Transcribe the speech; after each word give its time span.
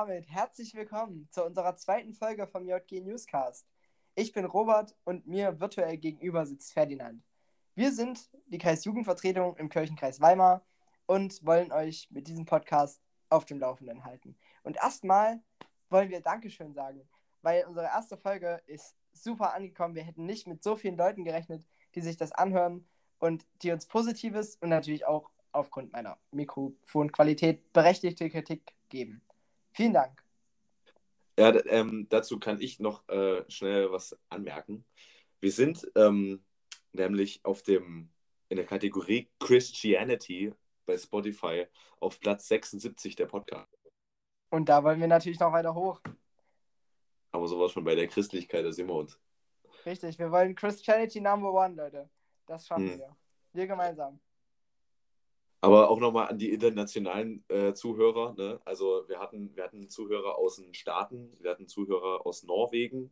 Damit 0.00 0.30
herzlich 0.30 0.76
willkommen 0.76 1.26
zu 1.28 1.44
unserer 1.44 1.74
zweiten 1.74 2.14
Folge 2.14 2.46
vom 2.46 2.68
JG 2.68 3.00
Newscast. 3.00 3.66
Ich 4.14 4.32
bin 4.32 4.44
Robert 4.44 4.94
und 5.02 5.26
mir 5.26 5.58
virtuell 5.58 5.96
gegenüber 5.96 6.46
sitzt 6.46 6.72
Ferdinand. 6.72 7.20
Wir 7.74 7.90
sind 7.90 8.30
die 8.46 8.58
Kreisjugendvertretung 8.58 9.56
im 9.56 9.68
Kirchenkreis 9.68 10.20
Weimar 10.20 10.64
und 11.06 11.44
wollen 11.44 11.72
euch 11.72 12.06
mit 12.12 12.28
diesem 12.28 12.44
Podcast 12.44 13.02
auf 13.28 13.44
dem 13.44 13.58
Laufenden 13.58 14.04
halten. 14.04 14.38
Und 14.62 14.76
erstmal 14.76 15.42
wollen 15.90 16.10
wir 16.10 16.20
Dankeschön 16.20 16.74
sagen, 16.74 17.02
weil 17.42 17.64
unsere 17.66 17.86
erste 17.86 18.16
Folge 18.16 18.62
ist 18.66 18.94
super 19.12 19.52
angekommen. 19.52 19.96
Wir 19.96 20.04
hätten 20.04 20.26
nicht 20.26 20.46
mit 20.46 20.62
so 20.62 20.76
vielen 20.76 20.96
Leuten 20.96 21.24
gerechnet, 21.24 21.66
die 21.96 22.02
sich 22.02 22.16
das 22.16 22.30
anhören 22.30 22.86
und 23.18 23.48
die 23.62 23.72
uns 23.72 23.86
Positives 23.86 24.54
und 24.60 24.68
natürlich 24.68 25.06
auch 25.06 25.32
aufgrund 25.50 25.90
meiner 25.90 26.18
Mikrofonqualität 26.30 27.72
berechtigte 27.72 28.30
Kritik 28.30 28.76
geben. 28.90 29.22
Vielen 29.78 29.92
Dank. 29.92 30.24
Ja, 31.38 31.54
ähm, 31.66 32.08
dazu 32.08 32.40
kann 32.40 32.60
ich 32.60 32.80
noch 32.80 33.08
äh, 33.08 33.48
schnell 33.48 33.92
was 33.92 34.18
anmerken. 34.28 34.84
Wir 35.38 35.52
sind 35.52 35.88
ähm, 35.94 36.44
nämlich 36.90 37.44
auf 37.44 37.62
dem 37.62 38.10
in 38.48 38.56
der 38.56 38.66
Kategorie 38.66 39.30
Christianity 39.38 40.52
bei 40.84 40.98
Spotify 40.98 41.66
auf 42.00 42.18
Platz 42.18 42.48
76 42.48 43.14
der 43.14 43.26
Podcast. 43.26 43.72
Und 44.50 44.68
da 44.68 44.82
wollen 44.82 44.98
wir 44.98 45.06
natürlich 45.06 45.38
noch 45.38 45.52
weiter 45.52 45.76
hoch. 45.76 46.00
Aber 47.30 47.46
sowas 47.46 47.70
schon 47.70 47.84
bei 47.84 47.94
der 47.94 48.08
Christlichkeit, 48.08 48.64
da 48.64 48.72
sehen 48.72 48.88
wir 48.88 48.96
uns. 48.96 49.16
Richtig, 49.86 50.18
wir 50.18 50.32
wollen 50.32 50.56
Christianity 50.56 51.20
Number 51.20 51.52
One, 51.52 51.76
Leute. 51.76 52.10
Das 52.46 52.66
schaffen 52.66 52.90
hm. 52.90 52.98
wir. 52.98 53.16
Wir 53.52 53.68
gemeinsam. 53.68 54.18
Aber 55.60 55.90
auch 55.90 55.98
nochmal 55.98 56.28
an 56.28 56.38
die 56.38 56.52
internationalen 56.52 57.44
äh, 57.48 57.74
Zuhörer. 57.74 58.34
Ne? 58.34 58.60
Also 58.64 59.04
wir 59.08 59.18
hatten, 59.18 59.54
wir 59.56 59.64
hatten 59.64 59.88
Zuhörer 59.88 60.38
aus 60.38 60.56
den 60.56 60.72
Staaten, 60.72 61.36
wir 61.40 61.50
hatten 61.50 61.66
Zuhörer 61.66 62.24
aus 62.24 62.44
Norwegen, 62.44 63.10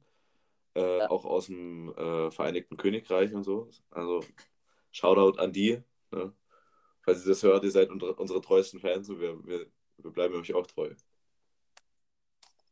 äh, 0.77 0.99
ja. 0.99 1.11
auch 1.11 1.25
aus 1.25 1.47
dem 1.47 1.93
äh, 1.97 2.31
Vereinigten 2.31 2.77
Königreich 2.77 3.35
und 3.35 3.43
so. 3.43 3.69
Also 3.91 4.21
Shoutout 4.93 5.41
an 5.41 5.53
die. 5.53 5.83
Ne? 6.13 6.33
Falls 7.03 7.25
ihr 7.25 7.31
das 7.31 7.43
hört, 7.43 7.65
ihr 7.65 7.71
seid 7.71 7.91
unsere, 7.91 8.15
unsere 8.15 8.41
treuesten 8.41 8.81
Fans 8.81 9.09
und 9.11 9.21
wir, 9.21 9.45
wir, 9.47 9.67
wir 9.99 10.11
bleiben 10.11 10.35
euch 10.35 10.55
auch 10.55 10.67
treu. 10.67 10.95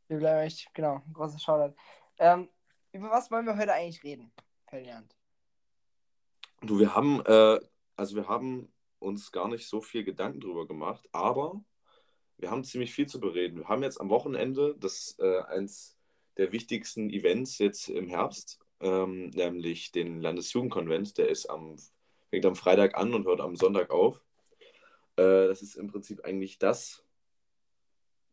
Wir 0.07 0.17
bleiben 0.17 0.45
echt, 0.45 0.73
genau, 0.73 1.01
ein 1.05 1.13
großer 1.13 1.39
Shoutout. 1.39 1.75
Ähm, 2.17 2.49
über 2.91 3.09
was 3.09 3.29
wollen 3.29 3.45
wir 3.45 3.57
heute 3.57 3.73
eigentlich 3.73 4.03
reden, 4.03 4.31
Ferdinand? 4.67 5.15
Du, 6.61 6.79
wir 6.79 6.95
haben, 6.95 7.21
äh, 7.25 7.59
also 7.95 8.15
wir 8.15 8.27
haben 8.27 8.71
uns 9.05 9.31
gar 9.31 9.47
nicht 9.47 9.67
so 9.67 9.81
viel 9.81 10.03
Gedanken 10.03 10.39
drüber 10.39 10.67
gemacht, 10.67 11.07
aber 11.11 11.63
wir 12.37 12.51
haben 12.51 12.63
ziemlich 12.63 12.93
viel 12.93 13.07
zu 13.07 13.19
bereden. 13.19 13.59
Wir 13.59 13.67
haben 13.69 13.83
jetzt 13.83 14.01
am 14.01 14.09
Wochenende 14.09 14.75
das 14.79 15.15
äh, 15.19 15.41
eins 15.43 15.97
der 16.37 16.51
wichtigsten 16.51 17.09
Events 17.09 17.59
jetzt 17.59 17.87
im 17.87 18.07
Herbst, 18.07 18.59
ähm, 18.81 19.29
nämlich 19.29 19.91
den 19.91 20.19
Landesjugendkonvent. 20.21 21.17
Der 21.17 21.29
ist 21.29 21.49
am, 21.49 21.77
fängt 22.29 22.45
am 22.45 22.55
Freitag 22.55 22.97
an 22.97 23.13
und 23.13 23.25
hört 23.25 23.39
am 23.39 23.55
Sonntag 23.55 23.89
auf. 23.91 24.21
Äh, 25.15 25.47
das 25.47 25.61
ist 25.61 25.75
im 25.75 25.87
Prinzip 25.87 26.25
eigentlich 26.25 26.59
das, 26.59 27.03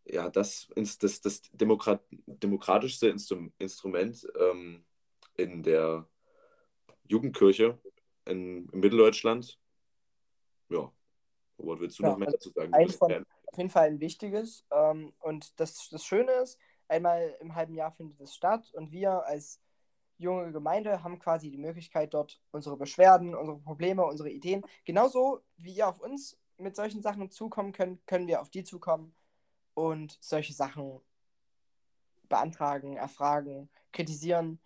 ja, 0.04 0.30
das, 0.30 0.68
das, 0.74 1.20
das 1.20 1.42
Demokrat, 1.52 2.02
demokratischste 2.26 3.08
Instru 3.08 3.50
Instrument 3.58 4.26
ähm, 4.36 4.84
in 5.36 5.62
der 5.62 6.08
Jugendkirche 7.06 7.78
in, 8.24 8.68
in 8.70 8.80
Mitteldeutschland 8.80 9.58
ja, 10.72 10.92
was 11.58 11.80
willst 11.80 11.98
du 11.98 12.02
ja, 12.02 12.10
noch 12.10 12.18
mehr 12.18 12.30
dazu 12.30 12.50
sagen? 12.50 12.72
Von, 12.90 13.24
auf 13.46 13.58
jeden 13.58 13.70
Fall 13.70 13.88
ein 13.88 14.00
wichtiges. 14.00 14.64
Ähm, 14.70 15.12
und 15.20 15.58
das, 15.60 15.88
das 15.90 16.04
Schöne 16.04 16.32
ist, 16.32 16.58
einmal 16.88 17.36
im 17.40 17.54
halben 17.54 17.74
Jahr 17.74 17.92
findet 17.92 18.20
es 18.20 18.34
statt 18.34 18.72
und 18.74 18.92
wir 18.92 19.24
als 19.24 19.60
junge 20.18 20.52
Gemeinde 20.52 21.02
haben 21.02 21.18
quasi 21.18 21.50
die 21.50 21.58
Möglichkeit, 21.58 22.14
dort 22.14 22.40
unsere 22.52 22.76
Beschwerden, 22.76 23.34
unsere 23.34 23.58
Probleme, 23.58 24.04
unsere 24.04 24.30
Ideen, 24.30 24.64
genauso 24.84 25.40
wie 25.56 25.72
ihr 25.72 25.88
auf 25.88 26.00
uns 26.00 26.38
mit 26.58 26.76
solchen 26.76 27.02
Sachen 27.02 27.30
zukommen 27.30 27.72
könnt, 27.72 28.06
können 28.06 28.28
wir 28.28 28.40
auf 28.40 28.50
die 28.50 28.62
zukommen 28.64 29.14
und 29.74 30.16
solche 30.20 30.52
Sachen 30.52 31.00
beantragen, 32.28 32.96
erfragen, 32.96 33.68
kritisieren. 33.92 34.60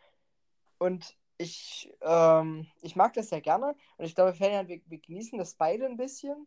Und 0.79 1.17
ich, 1.39 1.93
ähm, 2.01 2.67
ich 2.83 2.97
mag 2.97 3.13
das 3.15 3.29
sehr 3.29 3.41
gerne 3.41 3.75
und 3.97 4.05
ich 4.05 4.15
glaube, 4.15 4.35
Ferdinand, 4.35 4.69
wir, 4.69 4.81
wir 4.87 4.99
genießen 4.99 5.39
das 5.39 5.55
beide 5.55 5.87
ein 5.87 5.97
bisschen, 5.97 6.47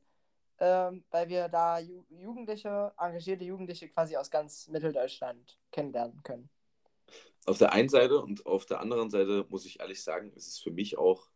ähm, 0.60 1.04
weil 1.12 1.30
wir 1.30 1.48
da 1.48 1.80
Ju 1.80 2.04
Jugendliche, 2.10 2.92
engagierte 2.98 3.46
Jugendliche 3.46 3.88
quasi 3.90 4.18
aus 4.18 4.32
ganz 4.32 4.68
Mitteldeutschland 4.68 5.58
kennenlernen 5.72 6.22
können. 6.24 6.50
Auf 7.46 7.58
der 7.58 7.72
einen 7.72 7.90
Seite 7.90 8.20
und 8.22 8.46
auf 8.46 8.66
der 8.66 8.80
anderen 8.80 9.10
Seite 9.10 9.46
muss 9.50 9.66
ich 9.66 9.80
ehrlich 9.80 10.04
sagen, 10.04 10.32
ist 10.34 10.48
es 10.48 10.60
für 10.60 10.72
mich 10.72 10.98
auch 10.98 11.30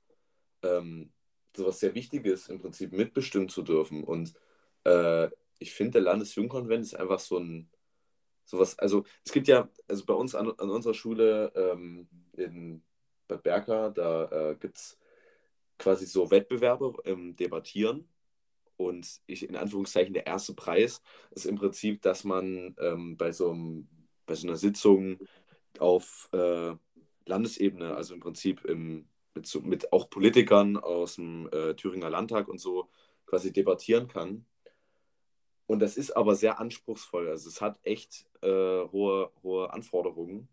ähm, 0.63 1.12
so 1.56 1.66
was 1.66 1.80
sehr 1.80 1.96
Wichtiges, 1.96 2.50
im 2.50 2.59
Prinzip 2.59 2.92
mitbestimmen 2.92 3.50
zu 3.50 3.62
dürfen. 3.62 4.03
Und 4.03 4.34
äh, 4.84 5.30
ich 5.59 5.74
finde, 5.74 5.94
der 5.94 6.02
Landesjugendkonvent 6.02 6.84
ist 6.84 6.96
einfach 6.96 7.19
so 7.19 7.38
ein, 7.38 7.69
sowas, 8.46 8.78
also 8.80 9.06
es 9.24 9.31
gibt 9.31 9.47
ja, 9.47 9.69
also 9.88 10.06
bei 10.06 10.13
uns 10.13 10.36
an, 10.36 10.52
an 10.58 10.69
unserer 10.69 10.94
Schule 10.94 11.52
ähm, 11.56 12.08
in 12.34 12.84
Bad 13.28 13.44
Berka, 13.44 13.89
da 13.89 14.51
äh, 14.51 14.56
gibt 14.56 14.78
es 14.78 14.97
quasi 15.78 16.06
so 16.06 16.29
Wettbewerbe 16.31 16.94
im 17.06 17.35
Debattieren. 17.35 18.07
Und 18.78 19.22
ich, 19.28 19.47
in 19.47 19.56
Anführungszeichen, 19.56 20.13
der 20.13 20.28
erste 20.28 20.53
Preis 20.53 21.01
ist 21.31 21.45
im 21.45 21.56
Prinzip, 21.56 22.01
dass 22.01 22.23
man 22.23 22.75
ähm, 22.79 23.17
bei, 23.17 23.31
so 23.31 23.51
einem, 23.51 23.88
bei 24.25 24.35
so 24.35 24.47
einer 24.47 24.57
Sitzung 24.57 25.19
auf 25.79 26.29
äh, 26.33 26.75
Landesebene, 27.25 27.95
also 27.95 28.13
im 28.13 28.19
Prinzip 28.19 28.66
im, 28.66 29.07
mit, 29.35 29.47
so, 29.47 29.62
mit 29.62 29.94
auch 29.94 30.09
Politikern 30.09 30.78
aus 30.78 31.16
dem 31.16 31.47
äh, 31.51 31.75
Thüringer 31.75 32.09
Landtag 32.09 32.47
und 32.47 32.59
so 32.59 32.89
quasi 33.25 33.53
debattieren 33.53 34.07
kann. 34.07 34.45
Und 35.66 35.79
das 35.79 35.97
ist 35.97 36.12
aber 36.12 36.35
sehr 36.35 36.59
anspruchsvoll. 36.59 37.29
Also 37.29 37.50
es 37.50 37.62
hat 37.62 37.79
echt 37.83 38.25
äh, 38.41 38.47
hohe, 38.91 39.31
hohe 39.44 39.72
Anforderungen. 39.72 40.50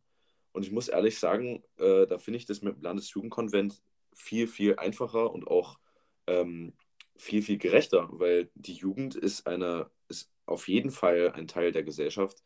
Und 0.53 0.65
ich 0.65 0.73
muss 0.73 0.89
ehrlich 0.89 1.19
sagen, 1.19 1.63
äh, 1.79 2.07
da 2.07 2.19
finde 2.19 2.39
ich 2.39 2.47
das 2.47 2.63
mit 2.63 2.77
dem 2.77 2.83
Landesjugendkonvent 2.83 3.83
viel, 4.15 4.47
viel 4.49 4.77
einfacher 4.77 5.33
und 5.33 5.47
auch 5.47 5.79
ähm, 6.27 6.73
viel, 7.17 7.43
viel 7.43 7.59
gerechter, 7.59 8.09
weil 8.13 8.51
die 8.55 8.75
Jugend 8.75 9.15
ist, 9.15 9.47
eine, 9.47 9.91
ist 10.09 10.31
auf 10.47 10.69
jeden 10.69 10.91
Fall 10.91 11.33
ein 11.35 11.47
Teil 11.47 11.73
der 11.73 11.83
Gesellschaft, 11.83 12.43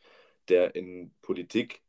der 0.49 0.75
in 0.75 1.15
Politik 1.23 1.83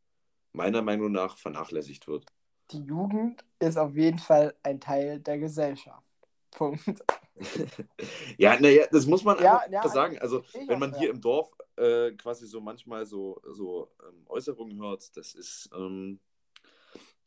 meiner 0.54 0.82
Meinung 0.82 1.12
nach 1.12 1.38
vernachlässigt 1.38 2.08
wird. 2.08 2.26
Die 2.72 2.82
Jugend 2.82 3.44
ist 3.60 3.78
auf 3.78 3.96
jeden 3.96 4.20
Fall 4.20 4.56
ein 4.64 4.80
Teil 4.80 5.20
der 5.20 5.38
Gesellschaft. 5.38 6.06
Punkt. 6.52 7.04
ja, 8.38 8.60
naja, 8.60 8.86
das 8.92 9.06
muss 9.06 9.24
man 9.24 9.42
ja, 9.42 9.58
einfach 9.58 9.84
ja, 9.84 9.90
sagen. 9.90 10.18
Also, 10.20 10.44
wenn 10.68 10.80
man 10.80 10.98
hier 10.98 11.10
im 11.10 11.22
Dorf 11.22 11.52
äh, 11.78 12.12
quasi 12.12 12.48
so 12.48 12.62
manchmal 12.62 13.06
so, 13.06 13.42
so 13.44 13.92
ähm, 14.08 14.26
Äußerungen 14.28 14.80
hört, 14.82 15.16
das 15.18 15.34
ist 15.34 15.70
ähm, 15.76 16.20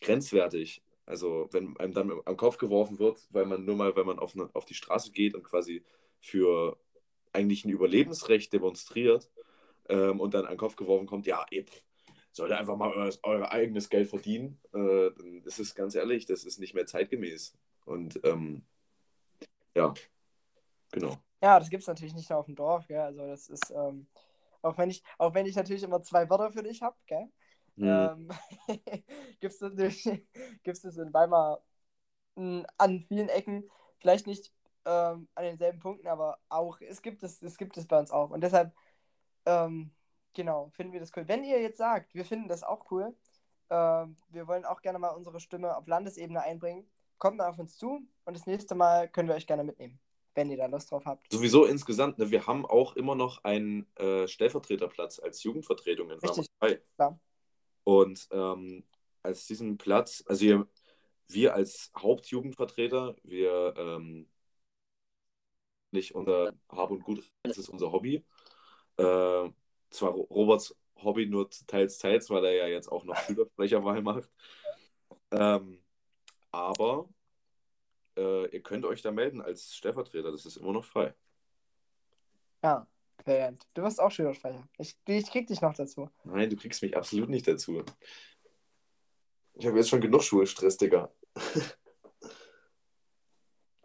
grenzwertig. 0.01 0.83
Also, 1.07 1.49
wenn 1.53 1.77
einem 1.79 1.95
dann 1.95 2.13
am 2.25 2.37
Kopf 2.37 2.59
geworfen 2.59 2.99
wird, 2.99 3.27
weil 3.31 3.47
man 3.47 3.65
nur 3.65 3.77
mal, 3.77 3.97
weil 3.97 4.05
man 4.05 4.19
auf, 4.19 4.35
eine, 4.35 4.51
auf 4.55 4.67
die 4.67 4.75
Straße 4.75 5.11
geht 5.11 5.35
und 5.35 5.43
quasi 5.43 5.83
für 6.21 6.77
eigentlich 7.33 7.65
ein 7.65 7.71
Überlebensrecht 7.71 8.53
demonstriert 8.53 9.31
ähm, 9.89 10.21
und 10.21 10.35
dann 10.35 10.45
an 10.45 10.53
den 10.53 10.59
Kopf 10.59 10.77
geworfen 10.77 11.07
kommt, 11.07 11.27
ja, 11.27 11.47
ihr 11.51 11.65
sollt 12.33 12.53
einfach 12.53 12.77
mal 12.77 12.93
euer, 12.93 13.13
euer 13.23 13.51
eigenes 13.51 13.89
Geld 13.89 14.09
verdienen, 14.09 14.61
äh, 14.73 15.11
dann 15.17 15.43
ist 15.45 15.59
es 15.59 15.75
ganz 15.75 15.95
ehrlich, 15.95 16.27
das 16.27 16.45
ist 16.45 16.59
nicht 16.59 16.75
mehr 16.75 16.87
zeitgemäß. 16.87 17.57
Und 17.87 18.21
ähm, 18.25 18.63
ja, 19.75 19.95
genau. 20.93 21.17
Ja, 21.43 21.59
das 21.59 21.71
gibt 21.71 21.83
es 21.83 21.87
natürlich 21.87 22.15
nicht 22.15 22.29
nur 22.29 22.39
auf 22.39 22.47
dem 22.47 22.55
Dorf, 22.57 22.87
gell? 22.87 23.01
Also 23.01 23.27
das 23.27 23.49
ist, 23.49 23.71
ähm, 23.71 24.07
auch 24.63 24.79
wenn 24.79 24.91
ich, 24.91 25.03
auch 25.19 25.35
wenn 25.35 25.47
ich 25.47 25.57
natürlich 25.57 25.83
immer 25.83 26.03
zwei 26.03 26.29
Wörter 26.31 26.51
für 26.51 26.63
dich 26.63 26.83
habe, 26.83 26.97
gell? 27.07 27.29
Hm. 27.77 28.29
Ähm, 28.29 28.29
gibt 29.41 29.55
es 29.55 29.61
natürlich, 29.61 30.05
gibt's 30.63 30.83
das 30.83 30.97
in 30.97 31.13
Weimar 31.13 31.63
hm, 32.37 32.67
an 32.77 33.01
vielen 33.01 33.29
Ecken, 33.29 33.69
vielleicht 33.99 34.27
nicht 34.27 34.53
ähm, 34.85 35.29
an 35.35 35.45
denselben 35.45 35.79
Punkten, 35.81 36.09
aber 36.09 36.39
auch, 36.49 36.81
es 36.81 37.03
gibt 37.03 37.23
es, 37.23 37.43
es 37.43 37.59
gibt 37.59 37.77
es 37.77 37.87
bei 37.87 37.99
uns 37.99 38.11
auch. 38.11 38.31
Und 38.31 38.43
deshalb, 38.43 38.73
ähm, 39.47 39.93
genau, 40.35 40.71
finden 40.71 40.93
wir 40.93 41.01
das 41.01 41.13
cool. 41.17 41.29
Wenn 41.29 41.45
ihr 41.45 41.61
jetzt 41.61 41.79
sagt, 41.79 42.15
wir 42.15 42.25
finden 42.25 42.49
das 42.49 42.63
auch 42.63 42.91
cool, 42.91 43.15
ähm, 43.71 44.17
wir 44.31 44.47
wollen 44.47 44.65
auch 44.65 44.81
gerne 44.83 44.99
mal 44.99 45.11
unsere 45.11 45.41
Stimme 45.41 45.77
auf 45.77 45.87
Landesebene 45.87 46.41
einbringen, 46.43 46.89
kommt 47.19 47.37
mal 47.37 47.49
auf 47.49 47.59
uns 47.59 47.77
zu 47.77 48.01
und 48.25 48.37
das 48.37 48.47
nächste 48.47 48.75
Mal 48.75 49.09
können 49.09 49.29
wir 49.29 49.35
euch 49.35 49.47
gerne 49.47 49.65
mitnehmen, 49.65 50.01
wenn 50.39 50.51
ihr 50.51 50.57
da 50.57 50.67
Lust 50.67 50.93
drauf 50.93 51.05
habt. 51.05 51.31
Sowieso 51.33 51.65
insgesamt, 51.65 52.19
ne, 52.19 52.31
wir 52.31 52.47
haben 52.47 52.65
auch 52.65 52.95
immer 52.95 53.17
noch 53.17 53.43
einen 53.43 53.93
äh, 53.97 54.29
Stellvertreterplatz 54.29 55.19
als 55.19 55.43
Jugendvertretung 55.43 56.11
in 56.11 56.19
Richtig, 56.21 56.49
klar. 56.97 57.19
Und 57.83 58.29
ähm, 58.31 58.85
als 59.23 59.47
diesen 59.47 59.79
Platz, 59.79 60.23
also 60.27 60.45
wir, 60.45 60.69
wir 61.27 61.55
als 61.55 61.91
Hauptjugendvertreter, 61.99 63.17
wir 63.25 63.75
ähm, 63.77 64.29
nicht 65.91 66.15
unser 66.15 66.53
Hab 66.69 66.93
und 66.93 67.03
Gut, 67.03 67.29
das 67.43 67.59
ist 67.59 67.69
unser 67.69 67.91
Hobby. 67.91 68.25
Äh, 68.97 69.51
zwar 69.91 70.11
Roberts 70.13 70.77
Hobby 71.03 71.27
nur 71.27 71.51
teils, 71.51 71.99
teils, 71.99 72.31
weil 72.31 72.45
er 72.45 72.53
ja 72.53 72.67
jetzt 72.69 72.93
auch 72.93 73.05
noch 73.05 73.17
Schülersprecherwahl 73.27 74.03
macht. 74.03 74.31
Ähm, 75.33 75.83
aber 76.53 77.09
äh, 78.19 78.47
ihr 78.47 78.63
könnt 78.63 78.85
euch 78.85 79.03
da 79.03 79.11
melden 79.11 79.41
als 79.41 79.75
Stellvertreter, 79.75 80.33
das 80.33 80.45
ist 80.45 80.57
immer 80.57 80.73
noch 80.73 80.85
frei. 80.85 81.15
Ja, 82.63 82.87
Brilliant. 83.25 83.67
Du 83.75 83.83
wirst 83.83 84.01
auch 84.01 84.11
Schülersprecher. 84.11 84.67
Ich, 84.79 84.97
ich 85.07 85.31
krieg 85.31 85.47
dich 85.47 85.61
noch 85.61 85.75
dazu. 85.75 86.09
Nein, 86.25 86.49
du 86.49 86.57
kriegst 86.57 86.83
mich 86.83 86.97
absolut 86.97 87.29
nicht 87.29 87.47
dazu. 87.47 87.83
Ich 89.55 89.67
habe 89.67 89.77
jetzt 89.77 89.91
schon 89.91 90.01
genug 90.01 90.23
Schulstress, 90.23 90.77
Digga. 90.77 91.13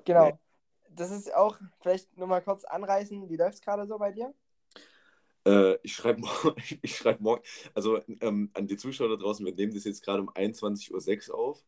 genau. 0.05 0.27
Nee. 0.27 0.33
Das 0.91 1.11
ist 1.11 1.33
auch, 1.33 1.59
vielleicht 1.81 2.15
nur 2.15 2.27
mal 2.27 2.41
kurz 2.41 2.63
anreißen, 2.63 3.27
wie 3.27 3.35
läuft 3.35 3.55
es 3.55 3.61
gerade 3.61 3.87
so 3.87 3.97
bei 3.97 4.11
dir? 4.11 4.33
Äh, 5.45 5.75
ich 5.81 5.93
schreibe 5.93 6.21
morgen, 6.21 6.55
ich 6.81 6.95
schreib 6.95 7.19
morgen, 7.19 7.43
also 7.73 7.99
ähm, 8.21 8.51
an 8.53 8.67
die 8.67 8.77
Zuschauer 8.77 9.09
da 9.09 9.15
draußen, 9.15 9.45
wir 9.45 9.55
nehmen 9.55 9.73
das 9.73 9.83
jetzt 9.83 10.03
gerade 10.03 10.21
um 10.21 10.29
21.06 10.29 11.29
Uhr 11.29 11.37
auf. 11.37 11.65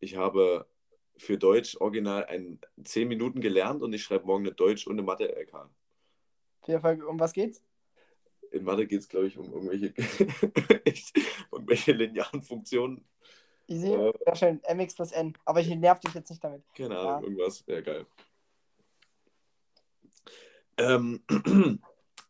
Ich 0.00 0.16
habe 0.16 0.66
für 1.18 1.38
Deutsch 1.38 1.76
original 1.80 2.24
ein 2.26 2.60
10 2.82 3.08
Minuten 3.08 3.40
gelernt 3.40 3.82
und 3.82 3.92
ich 3.92 4.02
schreibe 4.02 4.26
morgen 4.26 4.44
eine 4.46 4.54
Deutsch- 4.54 4.86
und 4.86 4.94
eine 4.94 5.02
Mathe-LK. 5.02 5.70
Um 7.08 7.20
was 7.20 7.32
geht's? 7.32 7.62
In 8.50 8.64
Mathe 8.64 8.86
geht 8.86 9.00
es, 9.00 9.08
glaube 9.08 9.26
ich, 9.26 9.38
um 9.38 9.52
irgendwelche, 9.52 9.94
irgendwelche 11.52 11.92
linearen 11.92 12.42
Funktionen. 12.42 13.04
Easy, 13.68 13.92
äh, 13.92 14.12
sehr 14.24 14.36
schön. 14.36 14.60
MX 14.68 14.94
plus 14.94 15.12
N. 15.12 15.36
Aber 15.44 15.60
ich 15.60 15.68
nerv 15.68 16.00
dich 16.00 16.14
jetzt 16.14 16.30
nicht 16.30 16.42
damit. 16.42 16.62
Keine 16.74 16.98
Ahnung, 16.98 17.22
ja. 17.22 17.22
irgendwas. 17.22 17.64
Ja, 17.66 17.80
geil. 17.80 18.06
Ähm, 20.78 21.22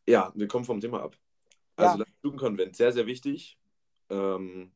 ja, 0.07 0.33
wir 0.35 0.49
kommen 0.49 0.65
vom 0.65 0.81
Thema 0.81 1.03
ab. 1.03 1.17
Also, 1.77 1.99
ja. 1.99 2.05
Jugendkonvent, 2.23 2.77
sehr, 2.77 2.93
sehr 2.93 3.07
wichtig. 3.07 3.59
Ähm, 4.09 4.73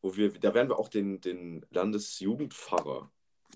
wo 0.00 0.16
wir, 0.16 0.32
da 0.32 0.54
werden 0.54 0.68
wir 0.68 0.78
auch 0.78 0.88
den, 0.88 1.20
den 1.20 1.66
Landesjugendpfarrer 1.70 3.10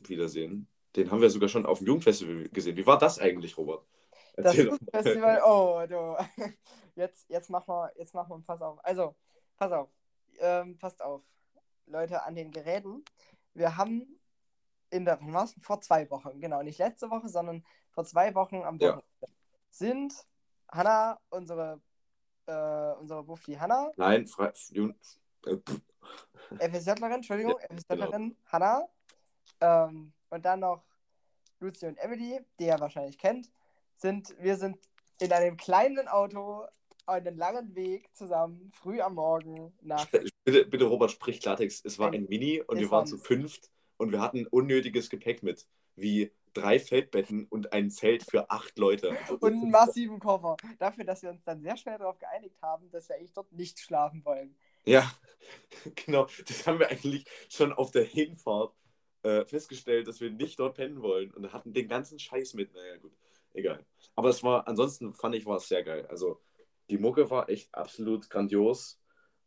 wiedersehen. 0.06 0.66
Den 0.96 1.10
haben 1.10 1.20
wir 1.20 1.30
sogar 1.30 1.48
schon 1.48 1.66
auf 1.66 1.78
dem 1.78 1.86
Jugendfestival 1.86 2.48
gesehen. 2.48 2.76
Wie 2.76 2.86
war 2.86 2.98
das 2.98 3.18
eigentlich, 3.18 3.56
Robert? 3.56 3.84
Das 4.36 4.56
Jugendfestival, 4.56 5.42
oh, 5.44 5.84
du. 5.88 6.16
Jetzt, 6.96 7.30
jetzt 7.30 7.48
machen 7.48 7.68
wir, 7.68 7.92
jetzt 7.96 8.14
machen 8.14 8.30
wir, 8.30 8.42
pass 8.44 8.60
auf. 8.60 8.84
Also, 8.84 9.14
pass 9.56 9.72
auf. 9.72 9.88
Ähm, 10.40 10.76
passt 10.76 11.00
auf. 11.00 11.22
Leute 11.86 12.22
an 12.24 12.34
den 12.34 12.50
Geräten. 12.50 13.04
Wir 13.54 13.76
haben 13.76 14.20
in 14.90 15.04
der, 15.04 15.18
war's? 15.22 15.54
Vor 15.60 15.80
zwei 15.80 16.10
Wochen, 16.10 16.40
genau, 16.40 16.62
nicht 16.62 16.78
letzte 16.78 17.08
Woche, 17.10 17.28
sondern 17.28 17.64
vor 17.92 18.04
zwei 18.04 18.34
Wochen 18.34 18.56
am 18.56 18.80
Wochenende 18.80 19.04
ja. 19.20 19.28
sind 19.70 20.12
Hanna, 20.68 21.18
unsere, 21.30 21.80
äh, 22.46 22.92
unsere 22.98 23.22
Buffy 23.22 23.54
Hanna. 23.54 23.90
Nein, 23.96 24.26
Fre 24.26 24.52
FSJlerin, 26.58 27.12
Entschuldigung, 27.12 27.54
ja, 27.60 27.76
FSJlerin 27.76 28.30
genau. 28.30 28.36
Hanna. 28.46 28.88
Ähm, 29.60 30.12
und 30.30 30.44
dann 30.44 30.60
noch 30.60 30.82
Lucy 31.60 31.86
und 31.86 31.98
Emily, 31.98 32.40
die 32.58 32.66
ihr 32.66 32.80
wahrscheinlich 32.80 33.18
kennt, 33.18 33.50
sind, 33.96 34.34
wir 34.38 34.56
sind 34.56 34.78
in 35.20 35.32
einem 35.32 35.56
kleinen 35.56 36.08
Auto 36.08 36.64
einen 37.06 37.36
langen 37.36 37.74
Weg 37.74 38.14
zusammen, 38.14 38.70
früh 38.72 39.00
am 39.00 39.14
Morgen 39.14 39.72
nach. 39.82 40.06
Bitte, 40.44 40.64
bitte 40.64 40.84
Robert, 40.84 41.10
sprich 41.10 41.40
Klartext. 41.40 41.84
Es 41.84 41.98
war 41.98 42.12
ein 42.12 42.26
Mini 42.28 42.62
und 42.62 42.78
wir 42.78 42.90
waren 42.90 43.06
zu 43.06 43.18
fünft 43.18 43.70
und 43.96 44.12
wir 44.12 44.20
hatten 44.20 44.46
unnötiges 44.46 45.10
Gepäck 45.10 45.42
mit, 45.42 45.66
wie 45.96 46.32
drei 46.54 46.78
Feldbetten 46.78 47.46
und 47.46 47.72
ein 47.72 47.90
Zelt 47.90 48.24
für 48.24 48.50
acht 48.50 48.78
Leute. 48.78 49.16
Also 49.22 49.34
und 49.34 49.52
einen 49.52 49.70
massiven 49.70 50.18
Koffer. 50.18 50.56
Dafür, 50.78 51.04
dass 51.04 51.22
wir 51.22 51.30
uns 51.30 51.44
dann 51.44 51.60
sehr 51.60 51.76
schnell 51.76 51.98
darauf 51.98 52.18
geeinigt 52.18 52.60
haben, 52.62 52.90
dass 52.90 53.08
wir 53.08 53.16
eigentlich 53.16 53.32
dort 53.32 53.52
nicht 53.52 53.78
schlafen 53.78 54.24
wollen. 54.24 54.56
Ja, 54.84 55.10
genau. 56.06 56.26
Das 56.46 56.66
haben 56.66 56.78
wir 56.78 56.88
eigentlich 56.88 57.24
schon 57.48 57.72
auf 57.72 57.90
der 57.90 58.04
Hinfahrt 58.04 58.74
äh, 59.22 59.44
festgestellt, 59.44 60.08
dass 60.08 60.20
wir 60.20 60.30
nicht 60.30 60.58
dort 60.58 60.76
pennen 60.76 61.02
wollen 61.02 61.30
und 61.32 61.52
hatten 61.52 61.72
den 61.72 61.88
ganzen 61.88 62.18
Scheiß 62.18 62.54
mit. 62.54 62.72
Naja, 62.72 62.96
gut, 62.96 63.12
egal. 63.52 63.84
Aber 64.14 64.28
es 64.28 64.42
war, 64.42 64.66
ansonsten 64.66 65.12
fand 65.12 65.34
ich, 65.34 65.46
war 65.46 65.56
es 65.56 65.68
sehr 65.68 65.82
geil. 65.82 66.06
Also, 66.06 66.40
die 66.88 66.98
Mucke 66.98 67.30
war 67.30 67.48
echt 67.48 67.74
absolut 67.74 68.28
grandios. 68.28 69.00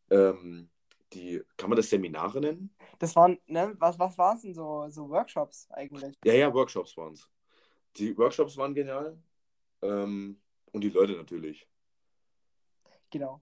Ähm, 0.09 0.69
die, 1.13 1.41
kann 1.57 1.69
man 1.69 1.77
das 1.77 1.89
Seminare 1.89 2.39
nennen? 2.39 2.75
Das 2.99 3.15
waren, 3.15 3.39
ne, 3.45 3.75
was, 3.79 3.99
was 3.99 4.17
war 4.17 4.35
es 4.35 4.41
denn 4.41 4.53
so, 4.53 4.87
so 4.89 5.09
Workshops 5.09 5.69
eigentlich? 5.71 6.15
Ja, 6.23 6.33
ja, 6.33 6.53
Workshops 6.53 6.95
waren 6.97 7.13
es. 7.13 7.29
Die 7.97 8.17
Workshops 8.17 8.57
waren 8.57 8.73
genial. 8.73 9.21
Ähm, 9.81 10.41
und 10.71 10.81
die 10.81 10.89
Leute 10.89 11.13
natürlich. 11.13 11.67
Genau. 13.11 13.41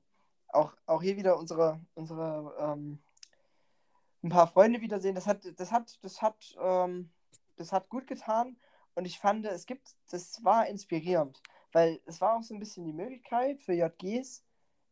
Auch, 0.50 0.75
auch 0.86 1.01
hier 1.01 1.16
wieder 1.16 1.38
unsere, 1.38 1.80
unsere 1.94 2.54
ähm, 2.60 3.00
ein 4.23 4.29
paar 4.29 4.47
Freunde 4.47 4.81
wiedersehen. 4.81 5.15
Das 5.15 5.27
hat, 5.27 5.47
das 5.59 5.71
hat, 5.71 6.00
das 6.03 6.21
hat, 6.21 6.56
ähm, 6.59 7.12
das 7.57 7.71
hat 7.71 7.89
gut 7.89 8.07
getan. 8.07 8.57
Und 8.95 9.06
ich 9.06 9.19
fand, 9.19 9.45
es 9.45 9.65
gibt, 9.65 9.95
das 10.09 10.44
war 10.44 10.68
inspirierend. 10.68 11.41
Weil 11.71 12.01
es 12.06 12.19
war 12.21 12.38
auch 12.38 12.44
so 12.44 12.53
ein 12.53 12.59
bisschen 12.59 12.85
die 12.85 12.94
Möglichkeit 12.94 13.62
für 13.62 13.73
JGs, 13.73 14.44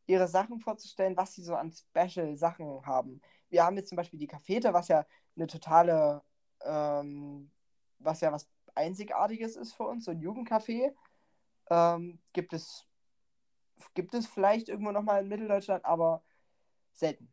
ihre 0.08 0.28
Sachen 0.28 0.60
vorzustellen, 0.60 1.18
was 1.18 1.34
sie 1.34 1.44
so 1.44 1.56
an 1.56 1.72
Special-Sachen 1.72 2.86
haben. 2.86 3.22
Wir 3.50 3.66
haben 3.66 3.78
jetzt 3.78 3.90
zum 3.90 3.98
Beispiel 3.98 4.20
die 4.20 4.28
Cafete, 4.28 4.74
was 4.74 4.88
ja 4.88 5.06
eine 5.36 5.48
totale, 5.48 6.24
ähm, 6.62 7.52
was 8.00 8.22
ja 8.22 8.32
was 8.32 8.48
Einzigartiges 8.76 9.56
ist 9.58 9.74
für 9.74 9.84
uns, 9.84 10.06
so 10.06 10.12
ein 10.12 10.22
Jugendcafé. 10.22 10.94
Ähm, 11.70 12.20
gibt 12.34 12.54
es 12.54 12.90
gibt 13.94 14.14
es 14.14 14.28
vielleicht 14.28 14.70
irgendwo 14.70 14.92
nochmal 14.92 15.22
in 15.22 15.28
Mitteldeutschland, 15.28 15.86
aber 15.86 16.24
selten. 16.94 17.32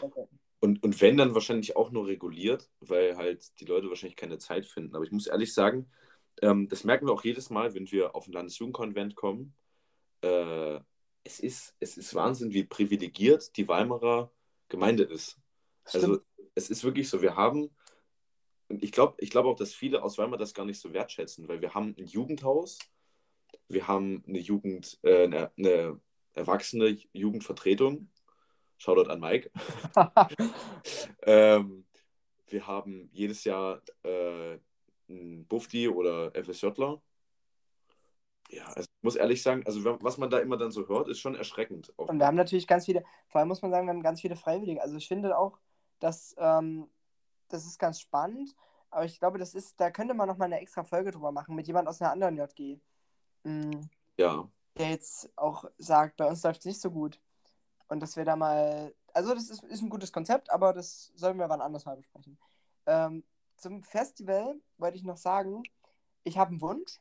selten. 0.00 0.38
Und, 0.60 0.82
und 0.82 1.00
wenn, 1.00 1.16
dann 1.16 1.34
wahrscheinlich 1.34 1.76
auch 1.76 1.90
nur 1.90 2.06
reguliert, 2.06 2.70
weil 2.80 3.16
halt 3.16 3.60
die 3.60 3.66
Leute 3.66 3.88
wahrscheinlich 3.88 4.16
keine 4.16 4.38
Zeit 4.38 4.66
finden. 4.66 4.94
Aber 4.96 5.04
ich 5.04 5.12
muss 5.12 5.26
ehrlich 5.26 5.52
sagen, 5.52 5.90
ähm, 6.42 6.68
das 6.68 6.84
merken 6.84 7.06
wir 7.06 7.12
auch 7.12 7.24
jedes 7.24 7.50
Mal, 7.50 7.74
wenn 7.74 7.90
wir 7.90 8.14
auf 8.14 8.26
ein 8.26 8.32
Landesjugendkonvent 8.32 9.14
kommen. 9.14 9.54
Äh, 10.22 10.80
es 11.24 11.40
ist, 11.40 11.74
es 11.80 11.96
ist 11.96 12.14
Wahnsinn, 12.14 12.52
wie 12.52 12.64
privilegiert 12.64 13.56
die 13.56 13.68
Weimarer 13.68 14.32
Gemeinde 14.68 15.04
ist. 15.04 15.38
Also 15.84 16.18
es 16.54 16.70
ist 16.70 16.84
wirklich 16.84 17.08
so, 17.08 17.22
wir 17.22 17.36
haben, 17.36 17.70
ich 18.68 18.92
glaube 18.92 19.16
ich 19.18 19.30
glaub 19.30 19.46
auch, 19.46 19.56
dass 19.56 19.74
viele 19.74 20.02
aus 20.02 20.18
Weimar 20.18 20.38
das 20.38 20.54
gar 20.54 20.64
nicht 20.64 20.80
so 20.80 20.92
wertschätzen, 20.92 21.48
weil 21.48 21.60
wir 21.60 21.74
haben 21.74 21.94
ein 21.98 22.06
Jugendhaus, 22.06 22.78
wir 23.68 23.86
haben 23.86 24.24
eine 24.26 24.38
Jugend, 24.38 24.98
äh, 25.02 25.24
eine, 25.24 25.52
eine 25.56 26.00
erwachsene 26.32 26.98
Jugendvertretung. 27.12 28.10
Shoutout 28.78 29.10
an 29.10 29.20
Mike. 29.20 29.50
ähm, 31.22 31.86
wir 32.48 32.66
haben 32.66 33.08
jedes 33.12 33.44
Jahr 33.44 33.80
äh, 34.02 34.58
einen 35.08 35.46
Bufti 35.46 35.88
oder 35.88 36.32
FSJler. 36.32 37.00
Ja, 38.50 38.64
also 38.66 38.82
ich 38.82 39.02
muss 39.02 39.16
ehrlich 39.16 39.42
sagen, 39.42 39.64
also 39.66 39.84
was 40.00 40.18
man 40.18 40.30
da 40.30 40.38
immer 40.38 40.56
dann 40.56 40.70
so 40.70 40.86
hört, 40.88 41.08
ist 41.08 41.18
schon 41.18 41.34
erschreckend. 41.34 41.92
Und 41.96 42.18
wir 42.18 42.26
haben 42.26 42.36
natürlich 42.36 42.66
ganz 42.66 42.84
viele, 42.84 43.04
vor 43.28 43.40
allem 43.40 43.48
muss 43.48 43.62
man 43.62 43.70
sagen, 43.70 43.86
wir 43.86 43.92
haben 43.92 44.02
ganz 44.02 44.20
viele 44.20 44.36
Freiwillige. 44.36 44.82
Also 44.82 44.96
ich 44.96 45.08
finde 45.08 45.36
auch, 45.36 45.58
dass 45.98 46.34
ähm, 46.38 46.88
das 47.48 47.66
ist 47.66 47.78
ganz 47.78 48.00
spannend, 48.00 48.54
aber 48.90 49.04
ich 49.04 49.18
glaube, 49.18 49.38
das 49.38 49.54
ist, 49.54 49.80
da 49.80 49.90
könnte 49.90 50.14
man 50.14 50.28
nochmal 50.28 50.46
eine 50.46 50.60
extra 50.60 50.84
Folge 50.84 51.10
drüber 51.10 51.32
machen 51.32 51.54
mit 51.54 51.66
jemand 51.66 51.88
aus 51.88 52.00
einer 52.00 52.12
anderen 52.12 52.36
JG. 52.36 52.80
Mhm. 53.44 53.88
Ja. 54.16 54.48
Der 54.78 54.90
jetzt 54.90 55.30
auch 55.36 55.64
sagt, 55.78 56.16
bei 56.16 56.26
uns 56.26 56.42
läuft 56.42 56.60
es 56.60 56.66
nicht 56.66 56.80
so 56.80 56.90
gut. 56.90 57.20
Und 57.88 58.00
dass 58.00 58.16
wir 58.16 58.24
da 58.24 58.36
mal, 58.36 58.94
also 59.12 59.34
das 59.34 59.50
ist, 59.50 59.62
ist 59.64 59.82
ein 59.82 59.88
gutes 59.88 60.12
Konzept, 60.12 60.50
aber 60.50 60.72
das 60.72 61.12
sollen 61.14 61.38
wir 61.38 61.48
wann 61.48 61.60
anders 61.60 61.84
mal 61.84 61.96
besprechen. 61.96 62.38
Ähm, 62.86 63.24
zum 63.56 63.82
Festival 63.82 64.56
wollte 64.78 64.96
ich 64.96 65.04
noch 65.04 65.16
sagen, 65.16 65.62
ich 66.24 66.38
habe 66.38 66.50
einen 66.50 66.60
Wunsch. 66.60 67.00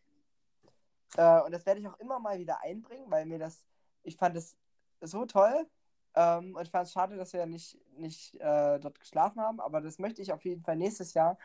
Äh, 1.17 1.41
und 1.41 1.51
das 1.51 1.65
werde 1.65 1.81
ich 1.81 1.87
auch 1.87 1.99
immer 1.99 2.19
mal 2.19 2.39
wieder 2.39 2.61
einbringen, 2.61 3.09
weil 3.09 3.25
mir 3.25 3.39
das, 3.39 3.65
ich 4.03 4.17
fand 4.17 4.35
es 4.35 4.55
so 5.01 5.25
toll. 5.25 5.67
Ähm, 6.15 6.55
und 6.55 6.61
ich 6.61 6.71
fand 6.71 6.87
es 6.87 6.93
schade, 6.93 7.17
dass 7.17 7.33
wir 7.33 7.45
nicht, 7.45 7.77
nicht 7.97 8.35
äh, 8.35 8.79
dort 8.79 8.99
geschlafen 8.99 9.41
haben, 9.41 9.59
aber 9.59 9.81
das 9.81 9.99
möchte 9.99 10.21
ich 10.21 10.31
auf 10.31 10.45
jeden 10.45 10.63
Fall 10.63 10.77
nächstes 10.77 11.13
Jahr, 11.13 11.37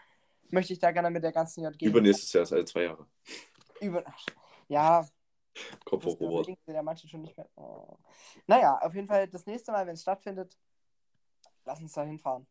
möchte 0.50 0.72
ich 0.72 0.78
da 0.78 0.92
gerne 0.92 1.10
mit 1.10 1.24
der 1.24 1.32
ganzen 1.32 1.64
JG. 1.64 1.86
Übernächstes 1.86 2.32
Jahr 2.32 2.42
ist 2.44 2.52
alle 2.52 2.64
zwei 2.64 2.82
Jahre. 2.84 3.06
Über, 3.80 4.04
ja. 4.68 5.06
Kopf 5.84 6.04
hoch, 6.04 6.18
Robert. 6.20 6.48
Ja 6.66 6.82
manche 6.82 7.08
schon 7.08 7.22
nicht 7.22 7.36
mehr. 7.36 7.48
Oh. 7.56 7.96
Naja, 8.46 8.78
auf 8.78 8.94
jeden 8.94 9.06
Fall 9.06 9.28
das 9.28 9.46
nächste 9.46 9.72
Mal, 9.72 9.86
wenn 9.86 9.94
es 9.94 10.02
stattfindet, 10.02 10.56
lass 11.64 11.80
uns 11.80 11.92
da 11.92 12.02
hinfahren. 12.02 12.46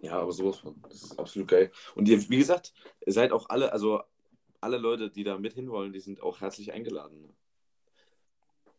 Ja, 0.00 0.20
aber 0.20 0.32
sowas 0.32 0.58
von. 0.58 0.80
Das 0.88 1.02
ist 1.02 1.18
absolut 1.18 1.48
geil. 1.48 1.70
Und 1.94 2.08
ihr, 2.08 2.18
wie 2.30 2.38
gesagt, 2.38 2.72
ihr 3.04 3.12
seid 3.12 3.32
auch 3.32 3.48
alle, 3.48 3.72
also 3.72 4.02
alle 4.60 4.78
Leute, 4.78 5.10
die 5.10 5.24
da 5.24 5.38
mit 5.38 5.54
hinwollen, 5.54 5.92
die 5.92 6.00
sind 6.00 6.22
auch 6.22 6.40
herzlich 6.40 6.72
eingeladen. 6.72 7.34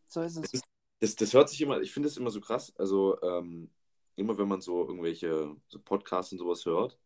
So 0.06 0.22
ist 0.22 0.38
es. 0.38 0.52
Das, 0.52 0.62
das, 1.00 1.16
das 1.16 1.34
hört 1.34 1.50
sich 1.50 1.62
immer, 1.62 1.80
ich 1.82 1.92
finde 1.92 2.10
es 2.10 2.18
immer 2.18 2.30
so 2.30 2.42
krass, 2.42 2.74
also 2.78 3.20
ähm, 3.22 3.72
immer 4.16 4.38
wenn 4.38 4.48
man 4.48 4.62
so 4.62 4.88
irgendwelche 4.88 5.56
so 5.68 5.80
Podcasts 5.80 6.32
und 6.32 6.38
sowas 6.38 6.66
hört 6.66 6.98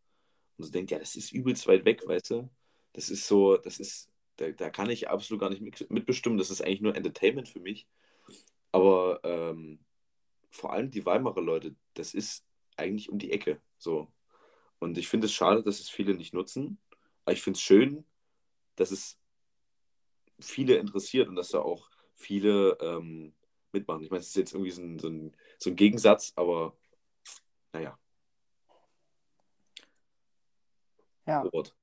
und 0.58 0.64
so 0.64 0.70
denkt, 0.70 0.90
ja, 0.90 0.98
das 0.98 1.16
ist 1.16 1.32
übelst 1.32 1.66
weit 1.66 1.84
weg, 1.84 2.06
weißt 2.06 2.30
du? 2.30 2.50
Das 2.92 3.10
ist 3.10 3.26
so, 3.26 3.56
das 3.56 3.78
ist, 3.78 4.10
da, 4.36 4.50
da 4.50 4.70
kann 4.70 4.90
ich 4.90 5.08
absolut 5.08 5.40
gar 5.40 5.50
nicht 5.50 5.90
mitbestimmen, 5.90 6.38
das 6.38 6.50
ist 6.50 6.62
eigentlich 6.62 6.80
nur 6.80 6.96
Entertainment 6.96 7.48
für 7.48 7.60
mich. 7.60 7.86
Aber 8.72 9.20
ähm, 9.24 9.78
vor 10.50 10.72
allem 10.72 10.90
die 10.90 11.06
Weimarer 11.06 11.40
Leute, 11.40 11.74
das 11.94 12.14
ist 12.14 12.44
eigentlich 12.76 13.08
um 13.10 13.18
die 13.18 13.32
Ecke. 13.32 13.60
So. 13.78 14.12
Und 14.78 14.98
ich 14.98 15.08
finde 15.08 15.26
es 15.26 15.32
schade, 15.32 15.62
dass 15.62 15.80
es 15.80 15.88
viele 15.88 16.14
nicht 16.14 16.34
nutzen. 16.34 16.78
Aber 17.24 17.32
ich 17.32 17.42
finde 17.42 17.56
es 17.56 17.62
schön, 17.62 18.04
dass 18.76 18.90
es 18.90 19.18
viele 20.38 20.76
interessiert 20.76 21.28
und 21.28 21.36
dass 21.36 21.48
da 21.48 21.60
auch 21.60 21.90
viele 22.14 22.76
ähm, 22.80 23.34
mitmachen. 23.72 24.02
Ich 24.02 24.10
meine, 24.10 24.20
es 24.20 24.28
ist 24.28 24.36
jetzt 24.36 24.52
irgendwie 24.52 24.70
so 24.70 24.82
ein, 24.82 24.98
so 24.98 25.08
ein, 25.08 25.36
so 25.58 25.70
ein 25.70 25.76
Gegensatz, 25.76 26.32
aber 26.36 26.76
naja. 27.72 27.98
Ja. 31.26 31.40
Robert. 31.40 31.74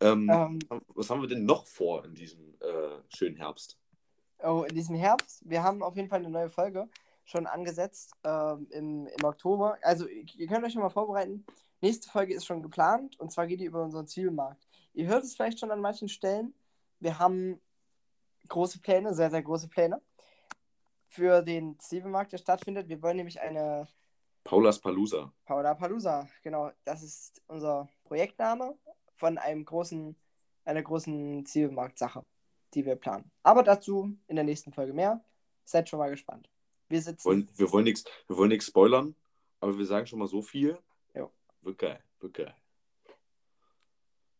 Ähm, 0.00 0.28
Ähm, 0.30 0.58
was 0.88 1.10
haben 1.10 1.20
wir 1.20 1.28
denn 1.28 1.44
noch 1.44 1.66
vor 1.66 2.04
in 2.04 2.14
diesem 2.14 2.54
äh, 2.60 3.14
schönen 3.14 3.36
Herbst? 3.36 3.78
oh, 4.42 4.64
in 4.68 4.74
diesem 4.74 4.96
Herbst, 4.96 5.42
wir 5.48 5.62
haben 5.62 5.82
auf 5.82 5.96
jeden 5.96 6.08
Fall 6.08 6.20
eine 6.20 6.30
neue 6.30 6.48
Folge 6.48 6.88
schon 7.24 7.46
angesetzt 7.46 8.12
ähm, 8.24 8.66
im, 8.70 9.06
im 9.06 9.24
Oktober. 9.24 9.78
Also 9.82 10.06
ihr 10.06 10.46
könnt 10.48 10.64
euch 10.64 10.72
schon 10.72 10.82
mal 10.82 10.88
vorbereiten. 10.90 11.44
Nächste 11.80 12.08
Folge 12.08 12.34
ist 12.34 12.46
schon 12.46 12.62
geplant 12.62 13.18
und 13.20 13.30
zwar 13.32 13.46
geht 13.46 13.60
die 13.60 13.66
über 13.66 13.82
unseren 13.82 14.06
Zielmarkt. 14.06 14.66
Ihr 14.94 15.06
hört 15.06 15.24
es 15.24 15.34
vielleicht 15.34 15.60
schon 15.60 15.70
an 15.70 15.80
manchen 15.80 16.08
Stellen. 16.08 16.54
Wir 16.98 17.18
haben 17.18 17.60
große 18.48 18.80
Pläne, 18.80 19.14
sehr, 19.14 19.30
sehr 19.30 19.42
große 19.42 19.68
Pläne 19.68 20.00
für 21.06 21.42
den 21.42 21.78
Zwiebelmarkt, 21.78 22.32
der 22.32 22.38
stattfindet. 22.38 22.88
Wir 22.88 23.00
wollen 23.02 23.16
nämlich 23.16 23.40
eine 23.40 23.86
Paulas 24.42 24.78
Palusa. 24.78 25.32
Paula 25.44 25.74
Palusa, 25.74 26.28
genau, 26.42 26.70
das 26.84 27.02
ist 27.02 27.42
unser 27.46 27.88
Projektname 28.04 28.74
von 29.20 29.36
einem 29.36 29.66
großen, 29.66 30.16
einer 30.64 30.82
großen 30.82 31.44
Zielmarktsache, 31.44 32.24
die 32.72 32.86
wir 32.86 32.96
planen. 32.96 33.30
Aber 33.42 33.62
dazu 33.62 34.16
in 34.26 34.36
der 34.36 34.44
nächsten 34.44 34.72
Folge 34.72 34.94
mehr. 34.94 35.22
Seid 35.64 35.88
schon 35.88 35.98
mal 35.98 36.10
gespannt. 36.10 36.50
Wir 36.88 37.02
sitzen. 37.02 37.28
Wollen, 37.28 37.48
wir 37.54 37.70
wollen 37.70 37.84
nichts 37.84 38.04
wir 38.26 38.36
wollen 38.36 38.48
nichts 38.48 38.66
spoilern, 38.66 39.14
aber 39.60 39.78
wir 39.78 39.86
sagen 39.86 40.06
schon 40.06 40.18
mal 40.18 40.26
so 40.26 40.42
viel. 40.42 40.78
Jo. 41.14 41.30
Wird 41.60 41.78
geil, 41.78 42.02
wird 42.18 42.34
geil. 42.34 42.54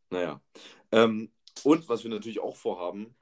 Naja. 0.08 0.40
Ähm, 0.90 1.30
und 1.62 1.88
was 1.88 2.02
wir 2.02 2.10
natürlich 2.10 2.40
auch 2.40 2.56
vorhaben, 2.56 3.14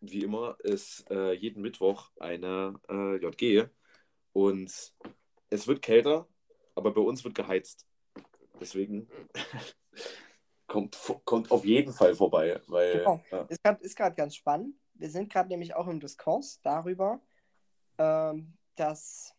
wie 0.00 0.22
immer, 0.22 0.56
ist 0.64 1.08
äh, 1.10 1.32
jeden 1.32 1.62
Mittwoch 1.62 2.10
eine 2.18 2.78
äh, 2.90 3.16
JG. 3.16 3.68
Und 4.32 4.92
es 5.50 5.66
wird 5.66 5.82
kälter, 5.82 6.28
aber 6.74 6.92
bei 6.92 7.00
uns 7.00 7.24
wird 7.24 7.36
geheizt. 7.36 7.86
Deswegen 8.60 9.08
kommt, 10.66 10.98
kommt 11.24 11.50
auf 11.50 11.64
jeden 11.64 11.92
Fall 11.92 12.14
vorbei. 12.14 12.60
Weil, 12.66 12.98
Genau. 12.98 13.20
ja. 13.30 13.48
Ist 13.80 13.96
gerade 13.96 14.14
ganz 14.14 14.34
spannend. 14.36 14.74
Wir 14.94 15.10
sind 15.10 15.30
gerade 15.32 15.48
nämlich 15.48 15.74
auch 15.74 15.86
im 15.88 16.00
Diskurs 16.00 16.60
darüber, 16.62 17.20
ähm, 17.98 18.54
dass, 18.74 19.34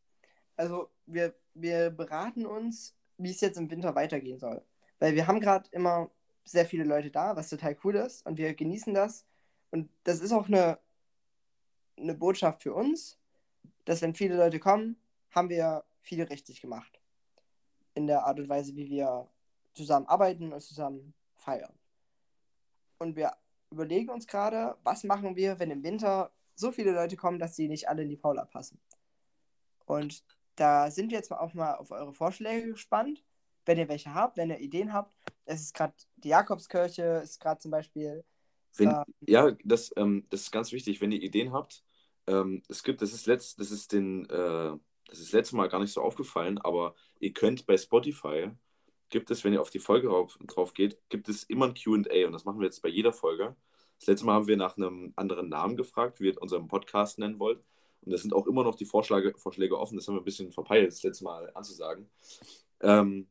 also 0.55 0.89
wir, 1.05 1.33
wir 1.53 1.89
beraten 1.89 2.45
uns, 2.45 2.95
wie 3.17 3.31
es 3.31 3.41
jetzt 3.41 3.57
im 3.57 3.69
Winter 3.69 3.95
weitergehen 3.95 4.39
soll. 4.39 4.63
Weil 4.99 5.15
wir 5.15 5.27
haben 5.27 5.39
gerade 5.39 5.67
immer 5.71 6.11
sehr 6.43 6.65
viele 6.65 6.83
Leute 6.83 7.11
da, 7.11 7.35
was 7.35 7.49
total 7.49 7.77
cool 7.83 7.95
ist 7.95 8.25
und 8.25 8.37
wir 8.37 8.53
genießen 8.53 8.93
das. 8.93 9.25
Und 9.71 9.89
das 10.03 10.19
ist 10.19 10.31
auch 10.31 10.47
eine, 10.47 10.79
eine 11.97 12.13
Botschaft 12.13 12.63
für 12.63 12.73
uns, 12.73 13.19
dass 13.85 14.01
wenn 14.01 14.13
viele 14.13 14.37
Leute 14.37 14.59
kommen, 14.59 14.95
haben 15.31 15.49
wir 15.49 15.83
viel 16.01 16.23
richtig 16.23 16.61
gemacht. 16.61 17.01
In 17.95 18.07
der 18.07 18.25
Art 18.25 18.39
und 18.39 18.47
Weise, 18.47 18.75
wie 18.75 18.89
wir 18.89 19.27
zusammen 19.77 20.07
arbeiten 20.07 20.51
und 20.51 20.61
zusammen 20.61 21.13
feiern. 21.35 21.73
Und 22.97 23.15
wir 23.15 23.31
überlegen 23.71 24.09
uns 24.09 24.27
gerade, 24.27 24.75
was 24.83 25.03
machen 25.03 25.35
wir, 25.35 25.59
wenn 25.59 25.71
im 25.71 25.83
Winter 25.83 26.31
so 26.55 26.71
viele 26.71 26.91
Leute 26.91 27.15
kommen, 27.15 27.39
dass 27.39 27.55
sie 27.55 27.67
nicht 27.67 27.87
alle 27.87 28.03
in 28.03 28.09
die 28.09 28.17
Paula 28.17 28.45
passen. 28.45 28.79
Und 29.85 30.23
da 30.55 30.89
sind 30.91 31.11
wir 31.11 31.17
jetzt 31.17 31.29
mal 31.29 31.37
auch 31.37 31.53
mal 31.53 31.75
auf 31.75 31.91
eure 31.91 32.13
Vorschläge 32.13 32.71
gespannt. 32.71 33.23
Wenn 33.65 33.77
ihr 33.77 33.87
welche 33.89 34.13
habt, 34.13 34.37
wenn 34.37 34.49
ihr 34.49 34.59
Ideen 34.59 34.93
habt. 34.93 35.13
Es 35.45 35.61
ist 35.61 35.73
gerade 35.73 35.93
die 36.15 36.29
Jakobskirche, 36.29 37.21
ist 37.23 37.39
gerade 37.39 37.59
zum 37.59 37.71
Beispiel. 37.71 38.23
Wenn, 38.75 38.89
Ähm. 38.89 39.03
ja, 39.21 39.51
das, 39.63 39.91
ähm, 39.97 40.25
das 40.29 40.41
ist 40.41 40.51
ganz 40.51 40.71
wichtig, 40.71 40.99
wenn 41.01 41.11
ihr 41.11 41.21
Ideen 41.21 41.53
habt. 41.53 41.83
Ähm, 42.27 42.63
es 42.69 42.83
gibt, 42.83 43.01
das 43.01 43.13
ist 43.13 43.27
letzt, 43.27 43.59
das 43.59 43.71
ist 43.71 43.91
den, 43.93 44.25
äh, 44.29 44.77
das 45.07 45.19
ist 45.19 45.31
letztes 45.31 45.53
Mal 45.53 45.69
gar 45.69 45.79
nicht 45.79 45.93
so 45.93 46.01
aufgefallen, 46.01 46.57
aber 46.57 46.95
ihr 47.19 47.33
könnt 47.33 47.65
bei 47.65 47.77
Spotify 47.77 48.51
gibt 49.09 49.31
es, 49.31 49.43
wenn 49.43 49.53
ihr 49.53 49.61
auf 49.61 49.69
die 49.69 49.79
Folge 49.79 50.07
drauf, 50.07 50.37
drauf 50.47 50.73
geht, 50.73 50.97
gibt 51.09 51.29
es 51.29 51.43
immer 51.43 51.65
ein 51.67 51.73
QA 51.73 52.25
und 52.25 52.33
das 52.33 52.45
machen 52.45 52.59
wir 52.59 52.65
jetzt 52.65 52.81
bei 52.81 52.89
jeder 52.89 53.13
Folge. 53.13 53.55
Das 53.99 54.07
letzte 54.07 54.25
Mal 54.25 54.33
haben 54.33 54.47
wir 54.47 54.57
nach 54.57 54.77
einem 54.77 55.13
anderen 55.15 55.49
Namen 55.49 55.75
gefragt, 55.75 56.19
wie 56.19 56.27
ihr 56.27 56.41
unseren 56.41 56.67
Podcast 56.67 57.19
nennen 57.19 57.39
wollt. 57.39 57.63
Und 58.01 58.11
das 58.11 58.21
sind 58.21 58.33
auch 58.33 58.47
immer 58.47 58.63
noch 58.63 58.75
die 58.75 58.85
Vorschläge, 58.85 59.33
Vorschläge 59.37 59.77
offen. 59.77 59.97
Das 59.97 60.07
haben 60.07 60.15
wir 60.15 60.21
ein 60.21 60.25
bisschen 60.25 60.51
verpeilt, 60.51 60.91
das 60.91 61.03
letzte 61.03 61.23
Mal 61.23 61.51
anzusagen. 61.55 62.09
Ähm, 62.81 63.27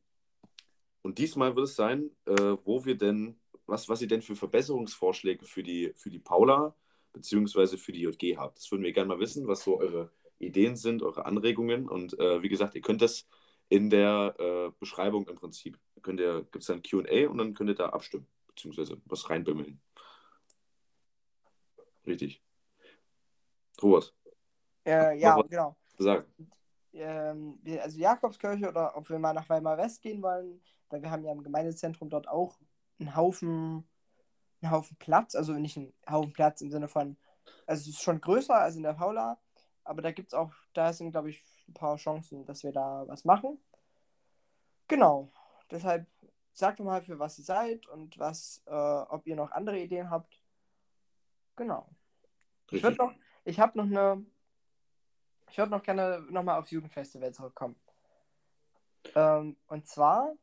und 1.01 1.17
diesmal 1.19 1.55
wird 1.55 1.67
es 1.67 1.75
sein, 1.75 2.11
äh, 2.25 2.57
wo 2.65 2.83
wir 2.85 2.95
denn, 2.97 3.39
was, 3.65 3.87
was 3.87 4.01
ihr 4.01 4.07
denn 4.07 4.21
für 4.21 4.35
Verbesserungsvorschläge 4.35 5.45
für 5.45 5.63
die, 5.63 5.93
für 5.95 6.09
die 6.09 6.19
Paula 6.19 6.75
beziehungsweise 7.13 7.77
für 7.77 7.91
die 7.91 8.01
JG 8.01 8.37
habt. 8.37 8.57
Das 8.57 8.71
würden 8.71 8.83
wir 8.83 8.91
gerne 8.91 9.07
mal 9.07 9.19
wissen, 9.19 9.47
was 9.47 9.63
so 9.63 9.79
eure 9.79 10.11
Ideen 10.39 10.75
sind, 10.75 11.01
eure 11.01 11.25
Anregungen. 11.25 11.87
Und 11.87 12.19
äh, 12.19 12.43
wie 12.43 12.49
gesagt, 12.49 12.75
ihr 12.75 12.81
könnt 12.81 13.01
das 13.01 13.27
in 13.69 13.89
der 13.89 14.35
äh, 14.39 14.71
Beschreibung 14.79 15.27
im 15.27 15.35
Prinzip. 15.35 15.79
Könnt 16.01 16.19
ihr, 16.19 16.43
gibt 16.43 16.57
es 16.57 16.67
dann 16.67 16.81
QA 16.81 17.29
und 17.29 17.37
dann 17.37 17.53
könnt 17.53 17.69
ihr 17.69 17.75
da 17.75 17.89
abstimmen, 17.89 18.27
beziehungsweise 18.47 19.01
was 19.05 19.29
reinbimmeln. 19.29 19.81
Richtig. 22.05 22.41
Robert, 23.81 24.13
Äh, 24.85 25.19
ja, 25.19 25.39
genau. 25.41 25.75
sag. 25.97 26.25
Ähm, 26.93 27.59
also 27.81 27.99
Jakobskirche 27.99 28.69
oder 28.69 28.95
ob 28.95 29.09
wir 29.09 29.19
mal 29.19 29.33
nach 29.33 29.47
Weimar 29.49 29.77
West 29.77 30.01
gehen 30.01 30.21
wollen, 30.23 30.61
weil 30.89 31.01
wir 31.01 31.11
haben 31.11 31.23
ja 31.23 31.31
im 31.31 31.43
Gemeindezentrum 31.43 32.09
dort 32.09 32.27
auch 32.27 32.57
einen 32.99 33.15
Haufen, 33.15 33.87
einen 34.61 34.71
Haufen 34.71 34.97
Platz, 34.97 35.35
also 35.35 35.53
nicht 35.53 35.77
einen 35.77 35.93
Haufen 36.09 36.33
Platz 36.33 36.61
im 36.61 36.71
Sinne 36.71 36.87
von, 36.87 37.17
also 37.67 37.81
es 37.81 37.87
ist 37.89 38.01
schon 38.01 38.21
größer 38.21 38.55
als 38.55 38.77
in 38.77 38.83
der 38.83 38.93
Paula, 38.93 39.39
aber 39.83 40.01
da 40.01 40.11
gibt 40.11 40.29
es 40.29 40.33
auch, 40.33 40.51
da 40.73 40.91
sind 40.93 41.11
glaube 41.11 41.29
ich 41.29 41.43
ein 41.67 41.73
paar 41.73 41.97
Chancen, 41.97 42.45
dass 42.45 42.63
wir 42.63 42.71
da 42.71 43.07
was 43.07 43.25
machen. 43.25 43.59
Genau, 44.87 45.31
deshalb 45.69 46.07
sagt 46.53 46.79
mal, 46.79 47.01
für 47.01 47.19
was 47.19 47.37
ihr 47.37 47.45
seid 47.45 47.87
und 47.87 48.17
was, 48.17 48.63
äh, 48.65 48.71
ob 48.71 49.27
ihr 49.27 49.35
noch 49.35 49.51
andere 49.51 49.79
Ideen 49.79 50.09
habt. 50.09 50.41
Genau. 51.55 51.87
Ich 52.71 52.83
würde 52.83 52.99
Richtig. 52.99 53.19
noch, 53.19 53.27
ich 53.45 53.59
habe 53.59 53.77
noch 53.77 53.85
eine, 53.85 54.25
ich 55.49 55.57
würde 55.57 55.71
noch 55.71 55.83
gerne 55.83 56.25
nochmal 56.29 56.59
aufs 56.59 56.71
Jugendfestival 56.71 57.33
zurückkommen. 57.33 57.79
Ähm, 59.15 59.55
und 59.67 59.87
zwar 59.87 60.33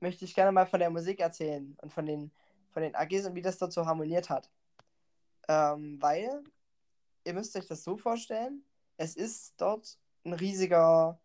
möchte 0.00 0.24
ich 0.24 0.34
gerne 0.34 0.52
mal 0.52 0.66
von 0.66 0.80
der 0.80 0.90
Musik 0.90 1.20
erzählen 1.20 1.76
und 1.82 1.92
von 1.92 2.06
den, 2.06 2.32
von 2.70 2.82
den 2.82 2.94
AGs 2.94 3.26
und 3.26 3.34
wie 3.34 3.42
das 3.42 3.58
dort 3.58 3.72
so 3.72 3.86
harmoniert 3.86 4.30
hat. 4.30 4.50
Ähm, 5.48 6.00
weil, 6.00 6.42
ihr 7.24 7.34
müsst 7.34 7.56
euch 7.56 7.66
das 7.66 7.84
so 7.84 7.96
vorstellen, 7.96 8.64
es 8.96 9.16
ist 9.16 9.54
dort 9.60 9.98
ein 10.24 10.32
riesiger, 10.34 11.18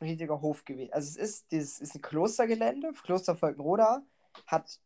ein 0.00 0.08
riesiger 0.08 0.40
Hof 0.40 0.64
gewesen. 0.64 0.92
Also 0.92 1.08
es 1.10 1.16
ist, 1.16 1.52
dieses 1.52 1.80
ist 1.80 1.94
ein 1.94 2.02
Klostergelände, 2.02 2.92
Kloster 3.02 3.36
Volkenroda, 3.40 4.02
hat 4.46 4.80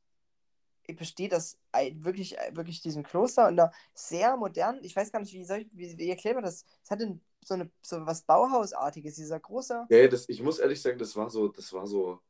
besteht 0.97 1.33
das 1.33 1.59
ein- 1.71 2.03
wirklich, 2.03 2.35
wirklich 2.53 2.81
diesem 2.81 3.03
Kloster 3.03 3.49
und 3.49 3.57
da 3.57 3.71
sehr 3.93 4.37
modern, 4.39 4.79
ich 4.83 4.97
weiß 4.97 5.13
gar 5.13 5.21
nicht, 5.21 5.35
wie, 5.35 5.45
soll 5.45 5.59
ich, 5.59 5.69
wie, 5.77 5.99
wie 5.99 6.09
erklärt 6.09 6.37
man 6.37 6.45
das? 6.45 6.65
Es 6.83 6.91
hatte 6.91 7.21
so, 7.45 7.55
eine, 7.55 7.71
so 7.83 8.07
was 8.07 8.23
Bauhausartiges, 8.23 9.17
dieser 9.17 9.39
große. 9.39 9.87
Ja, 9.91 9.99
ja, 9.99 10.09
das, 10.09 10.29
ich 10.31 10.43
muss 10.43 10.59
ehrlich 10.59 10.81
sagen, 10.81 10.99
das 10.99 11.15
war 11.15 11.29
so, 11.29 11.49
das 11.49 11.73
war 11.75 11.87
so, 11.87 12.21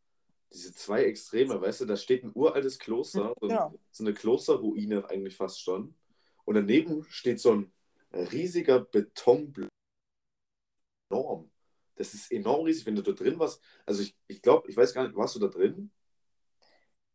diese 0.53 0.73
zwei 0.73 1.05
Extreme, 1.05 1.61
weißt 1.61 1.83
du, 1.83 1.85
da 1.85 1.97
steht 1.97 2.25
ein 2.25 2.33
uraltes 2.35 2.79
Kloster, 2.81 3.33
so, 3.41 3.47
Genau. 3.47 3.75
so 3.93 4.03
eine 4.05 4.13
Klosterruine 4.13 5.09
eigentlich 5.09 5.37
fast 5.37 5.61
schon. 5.63 5.95
Und 6.45 6.55
daneben 6.57 7.05
steht 7.11 7.39
so 7.39 7.53
ein 7.53 7.73
riesiger 8.13 8.81
Betonblock. 8.81 9.68
Enorm. 11.11 11.51
Das 11.97 12.15
ist 12.15 12.31
enorm 12.31 12.65
riesig, 12.65 12.87
wenn 12.87 12.97
du 12.97 13.03
da 13.03 13.13
drin 13.13 13.39
warst. 13.39 13.61
Also 13.85 14.03
ich, 14.03 14.17
ich 14.29 14.41
glaube, 14.41 14.71
ich 14.71 14.77
weiß 14.77 14.95
gar 14.95 15.05
nicht, 15.05 15.17
warst 15.17 15.35
du 15.35 15.41
da 15.41 15.49
drin? 15.49 15.91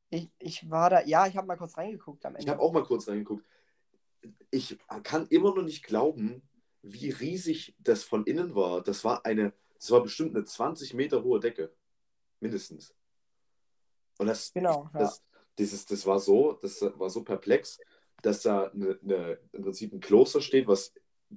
Ich, 0.10 0.30
ich 0.40 0.70
war 0.70 0.90
da, 0.90 1.04
ja, 1.06 1.26
ich 1.26 1.38
habe 1.38 1.48
mal 1.48 1.58
kurz 1.58 1.78
reingeguckt 1.78 2.26
am 2.26 2.34
Ich 2.36 2.42
Ende. 2.42 2.52
habe 2.52 2.62
auch 2.62 2.74
mal 2.74 2.84
kurz 2.84 3.08
reingeguckt. 3.08 3.46
Ich 4.52 4.78
kann 5.04 5.28
immer 5.28 5.56
noch 5.56 5.64
nicht 5.64 5.84
glauben, 5.84 6.42
wie 6.82 7.10
riesig 7.10 7.76
das 7.80 8.04
von 8.04 8.26
innen 8.26 8.56
war. 8.56 8.84
Das 8.84 9.04
war 9.04 9.26
eine, 9.26 9.54
das 9.80 9.90
war 9.92 10.04
bestimmt 10.04 10.36
eine 10.36 10.46
20 10.46 10.94
Meter 10.94 11.24
hohe 11.24 11.40
Decke. 11.40 11.74
Mindestens. 12.40 12.94
Und 14.20 14.28
das, 14.28 14.54
Genau, 14.54 14.90
ja. 14.94 15.00
das, 15.00 15.24
dieses, 15.58 15.86
das 15.86 16.06
war 16.06 16.20
so, 16.20 16.54
das 16.54 16.82
war 16.82 17.10
so 17.10 17.24
perplex, 17.24 17.80
dass 18.22 18.42
da 18.42 18.66
eine, 18.68 19.00
eine, 19.02 19.40
im 19.54 19.64
Prinzip 19.64 19.94
ein 19.94 20.00
Kloster 20.00 20.42
steht, 20.42 20.68
was 20.68 20.94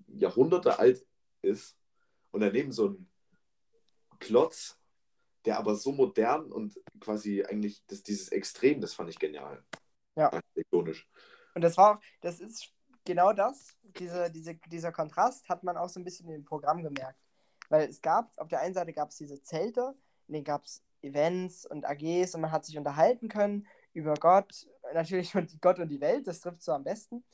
Jahrhunderte 0.09 0.79
alt 0.79 1.07
ist. 1.43 1.77
Und 2.37 2.43
daneben 2.43 2.71
so 2.71 2.89
ein 2.91 3.09
Klotz, 4.19 4.79
der 5.47 5.59
aber 5.59 5.75
so 5.75 5.91
modern 5.91 6.53
und 6.53 6.79
quasi 7.01 7.43
eigentlich 7.43 7.83
das, 7.87 8.03
dieses 8.03 8.29
Extrem, 8.29 8.83
das 8.83 8.93
fand 8.93 9.09
ich 9.09 9.19
genial. 9.19 9.65
Ja. 10.17 10.31
Architektonisch. 10.31 11.09
Und 11.55 11.63
das 11.63 11.79
war 11.79 11.95
auch, 11.95 12.03
das 12.21 12.41
ist 12.41 12.75
genau 13.07 13.33
das, 13.33 13.75
diese, 13.99 14.31
diese, 14.31 14.55
dieser 14.67 14.93
Kontrast 14.93 15.49
hat 15.49 15.65
man 15.65 15.79
auch 15.79 15.89
so 15.89 15.99
ein 15.99 16.05
bisschen 16.05 16.29
im 16.29 16.45
Programm 16.45 16.83
gemerkt. 16.83 17.19
Weil 17.71 17.89
es 17.89 18.03
gab, 18.03 18.37
auf 18.37 18.49
der 18.49 18.61
einen 18.61 18.75
Seite 18.75 18.93
gab 18.93 19.09
es 19.09 19.17
diese 19.17 19.41
Zelte, 19.41 19.95
in 20.29 20.35
denen 20.35 20.45
gab 20.45 20.65
es 20.65 20.83
Events 21.01 21.65
und 21.65 21.87
AGs 21.87 22.35
und 22.35 22.43
man 22.43 22.53
hat 22.53 22.67
sich 22.67 22.77
unterhalten 22.77 23.29
können 23.31 23.67
über 23.95 24.13
Gott, 24.13 24.67
natürlich 24.93 25.35
und 25.35 25.59
Gott 25.63 25.79
und 25.79 25.89
die 25.89 26.03
Welt, 26.03 26.27
das 26.27 26.41
trifft 26.41 26.63
so 26.63 26.73
am 26.73 26.85
besten. 26.85 27.25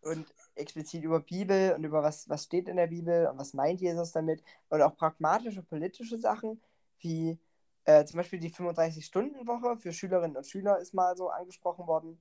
Und 0.00 0.26
explizit 0.54 1.02
über 1.02 1.20
Bibel 1.20 1.74
und 1.74 1.84
über 1.84 2.02
was, 2.02 2.28
was 2.28 2.44
steht 2.44 2.68
in 2.68 2.76
der 2.76 2.86
Bibel 2.86 3.26
und 3.26 3.38
was 3.38 3.54
meint 3.54 3.80
Jesus 3.80 4.12
damit. 4.12 4.42
Und 4.68 4.82
auch 4.82 4.96
pragmatische 4.96 5.62
politische 5.62 6.18
Sachen, 6.18 6.60
wie 7.00 7.38
äh, 7.84 8.04
zum 8.04 8.18
Beispiel 8.18 8.40
die 8.40 8.50
35-Stunden-Woche 8.50 9.76
für 9.76 9.92
Schülerinnen 9.92 10.36
und 10.36 10.46
Schüler 10.46 10.78
ist 10.78 10.94
mal 10.94 11.16
so 11.16 11.28
angesprochen 11.28 11.86
worden. 11.86 12.20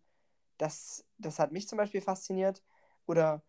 Das, 0.58 1.06
das 1.18 1.40
hat 1.40 1.52
mich 1.52 1.68
zum 1.68 1.78
Beispiel 1.78 2.02
fasziniert. 2.02 2.62
Oder 3.08 3.42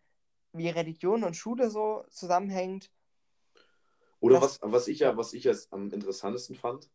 wie 0.53 0.69
Religion 0.69 1.23
und 1.23 1.35
Schule 1.35 1.69
so 1.69 2.03
zusammenhängt. 2.09 2.91
Oder 4.19 4.41
was, 4.41 4.59
was 4.61 4.87
ich 4.87 4.99
ja, 4.99 5.15
was 5.15 5.33
ich 5.33 5.43
jetzt 5.43 5.71
am 5.71 5.91
interessantesten 5.91 6.55
fand, 6.55 6.89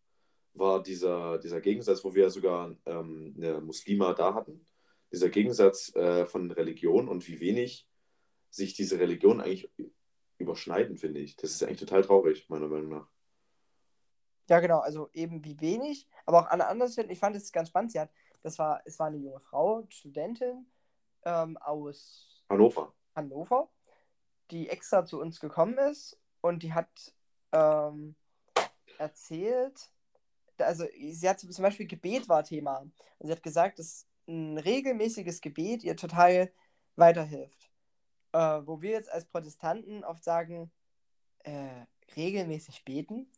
war 0.54 0.82
dieser, 0.82 1.38
dieser 1.38 1.60
Gegensatz, 1.60 2.04
wo 2.04 2.14
wir 2.14 2.30
sogar 2.30 2.74
ähm, 2.86 3.34
eine 3.36 3.60
Muslima 3.60 4.12
da 4.12 4.34
hatten. 4.34 4.66
Dieser 5.12 5.28
Gegensatz 5.28 5.94
äh, 5.94 6.26
von 6.26 6.50
Religion 6.50 7.08
und 7.08 7.28
wie 7.28 7.40
wenig 7.40 7.86
sich 8.50 8.74
diese 8.74 8.98
Religionen 8.98 9.40
eigentlich 9.40 9.70
überschneiden, 10.38 10.96
finde 10.96 11.20
ich. 11.20 11.36
Das 11.36 11.50
ist 11.50 11.62
eigentlich 11.62 11.80
total 11.80 12.02
traurig, 12.02 12.48
meiner 12.48 12.68
Meinung 12.68 12.90
nach. 12.90 13.08
Ja, 14.48 14.60
genau, 14.60 14.80
also 14.80 15.08
eben 15.12 15.44
wie 15.44 15.60
wenig, 15.60 16.08
aber 16.26 16.40
auch 16.40 16.46
an 16.46 16.58
der 16.58 16.68
anderen 16.68 16.90
Stelle, 16.90 17.12
ich 17.12 17.18
fand 17.18 17.36
es 17.36 17.52
ganz 17.52 17.68
spannend, 17.68 17.92
sie 17.92 18.00
hat, 18.00 18.10
das 18.42 18.58
war, 18.58 18.82
es 18.84 18.98
war 18.98 19.06
eine 19.06 19.18
junge 19.18 19.40
Frau, 19.40 19.86
Studentin 19.88 20.66
ähm, 21.24 21.56
aus 21.58 22.44
Hannover. 22.50 22.92
Hannover, 23.14 23.70
die 24.50 24.68
extra 24.68 25.04
zu 25.04 25.20
uns 25.20 25.38
gekommen 25.40 25.78
ist 25.78 26.18
und 26.40 26.62
die 26.64 26.74
hat 26.74 26.90
ähm, 27.52 28.16
erzählt, 28.98 29.90
also 30.58 30.84
sie 30.94 31.28
hat 31.28 31.40
zum 31.40 31.62
Beispiel 31.62 31.86
Gebet 31.86 32.28
war 32.28 32.44
Thema. 32.44 32.78
Und 32.78 33.26
sie 33.26 33.32
hat 33.32 33.42
gesagt, 33.42 33.78
dass 33.78 34.06
ein 34.26 34.58
regelmäßiges 34.58 35.40
Gebet 35.40 35.84
ihr 35.84 35.96
total 35.96 36.52
weiterhilft. 36.96 37.70
Äh, 38.32 38.60
wo 38.64 38.80
wir 38.80 38.90
jetzt 38.90 39.10
als 39.10 39.26
Protestanten 39.26 40.04
oft 40.04 40.24
sagen, 40.24 40.70
äh, 41.44 41.84
regelmäßig 42.16 42.84
beten. 42.84 43.30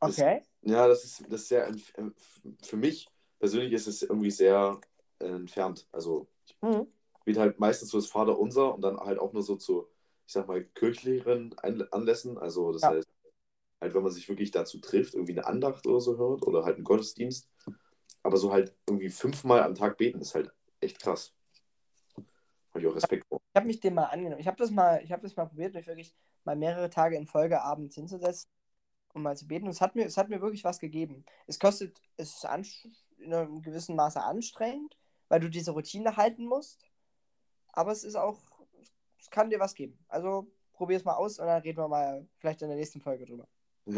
Okay. 0.00 0.42
Das, 0.62 0.72
ja, 0.72 0.88
das 0.88 1.04
ist, 1.04 1.20
das 1.28 1.42
ist 1.42 1.48
sehr, 1.48 1.74
für 2.62 2.76
mich 2.76 3.08
persönlich 3.38 3.72
ist 3.72 3.86
es 3.86 4.02
irgendwie 4.02 4.30
sehr 4.30 4.80
äh, 5.18 5.26
entfernt. 5.26 5.86
Also, 5.92 6.28
ich 6.46 6.56
mhm. 6.62 6.86
bete 7.24 7.40
halt 7.40 7.58
meistens 7.58 7.90
so 7.90 7.98
das 7.98 8.08
Vaterunser 8.08 8.74
und 8.74 8.82
dann 8.82 8.98
halt 8.98 9.18
auch 9.18 9.32
nur 9.32 9.42
so 9.42 9.56
zu, 9.56 9.88
ich 10.26 10.32
sag 10.32 10.48
mal, 10.48 10.64
kirchlicheren 10.64 11.56
Anlässen. 11.58 12.38
Also, 12.38 12.72
das 12.72 12.82
ja. 12.82 12.90
heißt, 12.90 13.08
halt, 13.80 13.94
wenn 13.94 14.02
man 14.02 14.12
sich 14.12 14.28
wirklich 14.28 14.50
dazu 14.50 14.78
trifft, 14.78 15.14
irgendwie 15.14 15.32
eine 15.32 15.46
Andacht 15.46 15.86
oder 15.86 16.00
so 16.00 16.16
hört 16.16 16.46
oder 16.46 16.64
halt 16.64 16.76
einen 16.76 16.84
Gottesdienst. 16.84 17.48
Aber 18.22 18.36
so 18.36 18.52
halt 18.52 18.74
irgendwie 18.86 19.10
fünfmal 19.10 19.62
am 19.62 19.74
Tag 19.74 19.96
beten 19.96 20.20
ist 20.20 20.34
halt 20.34 20.50
echt 20.80 21.00
krass. 21.00 21.34
Habe 22.70 22.80
ich 22.80 22.86
auch 22.86 22.94
Respekt 22.94 23.26
vor. 23.26 23.40
Ich 23.52 23.56
habe 23.56 23.66
mich 23.66 23.80
dem 23.80 23.94
mal 23.94 24.04
angenommen. 24.04 24.40
Ich 24.40 24.46
habe 24.46 24.56
das 24.56 24.70
mal, 24.70 25.02
ich 25.02 25.12
habe 25.12 25.22
das 25.22 25.36
mal 25.36 25.46
probiert, 25.46 25.74
mich 25.74 25.86
wirklich 25.86 26.14
mal 26.44 26.56
mehrere 26.56 26.90
Tage 26.90 27.16
in 27.16 27.26
Folge 27.26 27.60
abends 27.62 27.94
hinzusetzen, 27.94 28.50
um 29.14 29.22
mal 29.22 29.36
zu 29.36 29.46
beten. 29.46 29.64
Und 29.64 29.70
es 29.70 29.80
hat 29.80 29.94
mir, 29.94 30.04
es 30.04 30.16
hat 30.16 30.28
mir 30.28 30.40
wirklich 30.40 30.64
was 30.64 30.78
gegeben. 30.78 31.24
Es 31.46 31.58
kostet, 31.58 32.00
es 32.16 32.34
ist 32.34 32.44
in 33.18 33.32
einem 33.32 33.62
gewissen 33.62 33.96
Maße 33.96 34.22
anstrengend, 34.22 34.96
weil 35.28 35.40
du 35.40 35.48
diese 35.48 35.72
Routine 35.72 36.16
halten 36.16 36.46
musst. 36.46 36.84
Aber 37.72 37.92
es 37.92 38.04
ist 38.04 38.16
auch, 38.16 38.38
es 39.18 39.30
kann 39.30 39.50
dir 39.50 39.60
was 39.60 39.74
geben. 39.74 39.98
Also 40.08 40.50
probier 40.72 40.96
es 40.96 41.04
mal 41.04 41.14
aus 41.14 41.38
und 41.38 41.46
dann 41.46 41.62
reden 41.62 41.78
wir 41.78 41.88
mal 41.88 42.26
vielleicht 42.36 42.62
in 42.62 42.68
der 42.68 42.76
nächsten 42.76 43.00
Folge 43.00 43.26
drüber. 43.26 43.48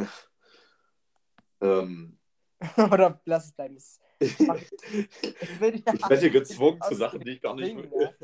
Ähm. 1.63 2.19
Oder 2.91 3.21
lass 3.25 3.47
es 3.47 3.53
bleiben. 3.53 3.79
Ich, 4.21 4.39
will 4.39 5.83
ja, 5.85 5.95
ich 5.95 6.09
werde 6.09 6.21
hier 6.21 6.31
gezwungen 6.31 6.81
zu 6.83 6.95
Sachen, 6.95 7.21
die 7.21 7.33
ich 7.33 7.41
gar 7.41 7.55
nicht 7.55 7.77
will. 7.77 8.15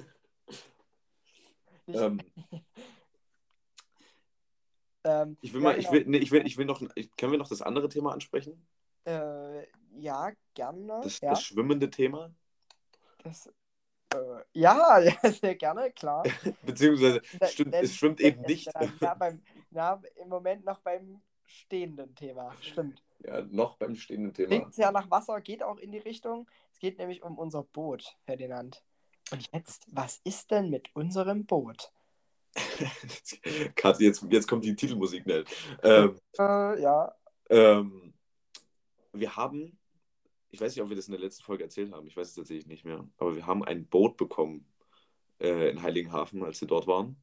Ja. 1.87 2.07
ähm. 2.07 2.21
ähm, 5.05 5.37
ich 5.41 5.53
will 5.53 5.61
mal, 5.61 5.79
ich 5.79 5.91
will, 5.91 6.01
genau. 6.01 6.11
nee, 6.11 6.19
ich 6.19 6.31
will, 6.31 6.47
ich 6.47 6.59
will 6.59 6.67
noch, 6.67 6.81
können 7.17 7.33
wir 7.33 7.39
noch 7.39 7.49
das 7.49 7.63
andere 7.63 7.89
Thema 7.89 8.13
ansprechen? 8.13 8.67
Äh, 9.05 9.67
ja, 9.99 10.33
gerne. 10.55 11.01
Das, 11.03 11.21
das 11.21 11.43
schwimmende 11.43 11.89
Thema? 11.89 12.35
Das, 13.23 13.51
äh, 14.15 14.43
ja, 14.53 15.01
sehr 15.41 15.55
gerne, 15.55 15.93
klar. 15.93 16.25
Beziehungsweise, 16.63 17.23
stimmt, 17.49 17.75
es 17.75 17.95
schwimmt 17.95 18.21
eben 18.21 18.43
nicht. 18.43 18.69
Ja, 19.01 19.15
beim, 19.15 19.43
na, 19.71 20.03
im 20.17 20.29
Moment 20.29 20.65
noch 20.65 20.81
beim 20.81 21.23
stehenden 21.45 22.15
Thema. 22.15 22.55
Stimmt. 22.61 23.03
Ja, 23.25 23.43
noch 23.43 23.77
beim 23.77 23.97
stehenden 23.97 24.35
Thema. 24.35 24.49
Klingt 24.49 24.77
ja 24.77 24.93
nach 24.93 25.11
Wasser, 25.11 25.41
geht 25.41 25.63
auch 25.63 25.79
in 25.79 25.93
die 25.93 25.99
Richtung. 25.99 26.49
Es 26.73 26.79
geht 26.79 26.99
nämlich 26.99 27.23
um 27.23 27.39
unser 27.39 27.63
Boot, 27.63 28.17
Ferdinand. 28.25 28.83
Und 29.33 29.49
jetzt, 29.53 29.87
was 29.91 30.21
ist 30.25 30.51
denn 30.51 30.71
mit 30.71 30.95
unserem 30.95 31.47
Boot? 31.47 31.93
Kathi, 33.75 34.05
jetzt, 34.05 34.25
jetzt 34.31 34.47
kommt 34.47 34.65
die 34.65 34.77
Titelmusik, 34.77 35.27
Nell. 35.27 35.45
Ähm, 35.83 36.19
äh, 36.39 36.81
ja. 36.81 37.15
Ähm, 37.51 38.15
wir 39.13 39.37
haben, 39.37 39.79
ich 40.51 40.61
weiß 40.61 40.75
nicht, 40.75 40.83
ob 40.83 40.89
wir 40.89 40.97
das 40.97 41.09
in 41.09 41.13
der 41.13 41.21
letzten 41.21 41.43
Folge 41.43 41.65
erzählt 41.65 41.93
haben, 41.93 42.07
ich 42.07 42.17
weiß 42.17 42.29
es 42.29 42.35
tatsächlich 42.35 42.67
nicht 42.67 42.85
mehr, 42.85 43.07
aber 43.19 43.35
wir 43.35 43.47
haben 43.47 43.65
ein 43.65 43.87
Boot 43.87 44.17
bekommen 44.17 44.67
äh, 45.41 45.71
in 45.71 45.83
Heiligenhafen, 45.83 46.43
als 46.43 46.61
wir 46.61 46.69
dort 46.69 46.87
waren. 46.87 47.17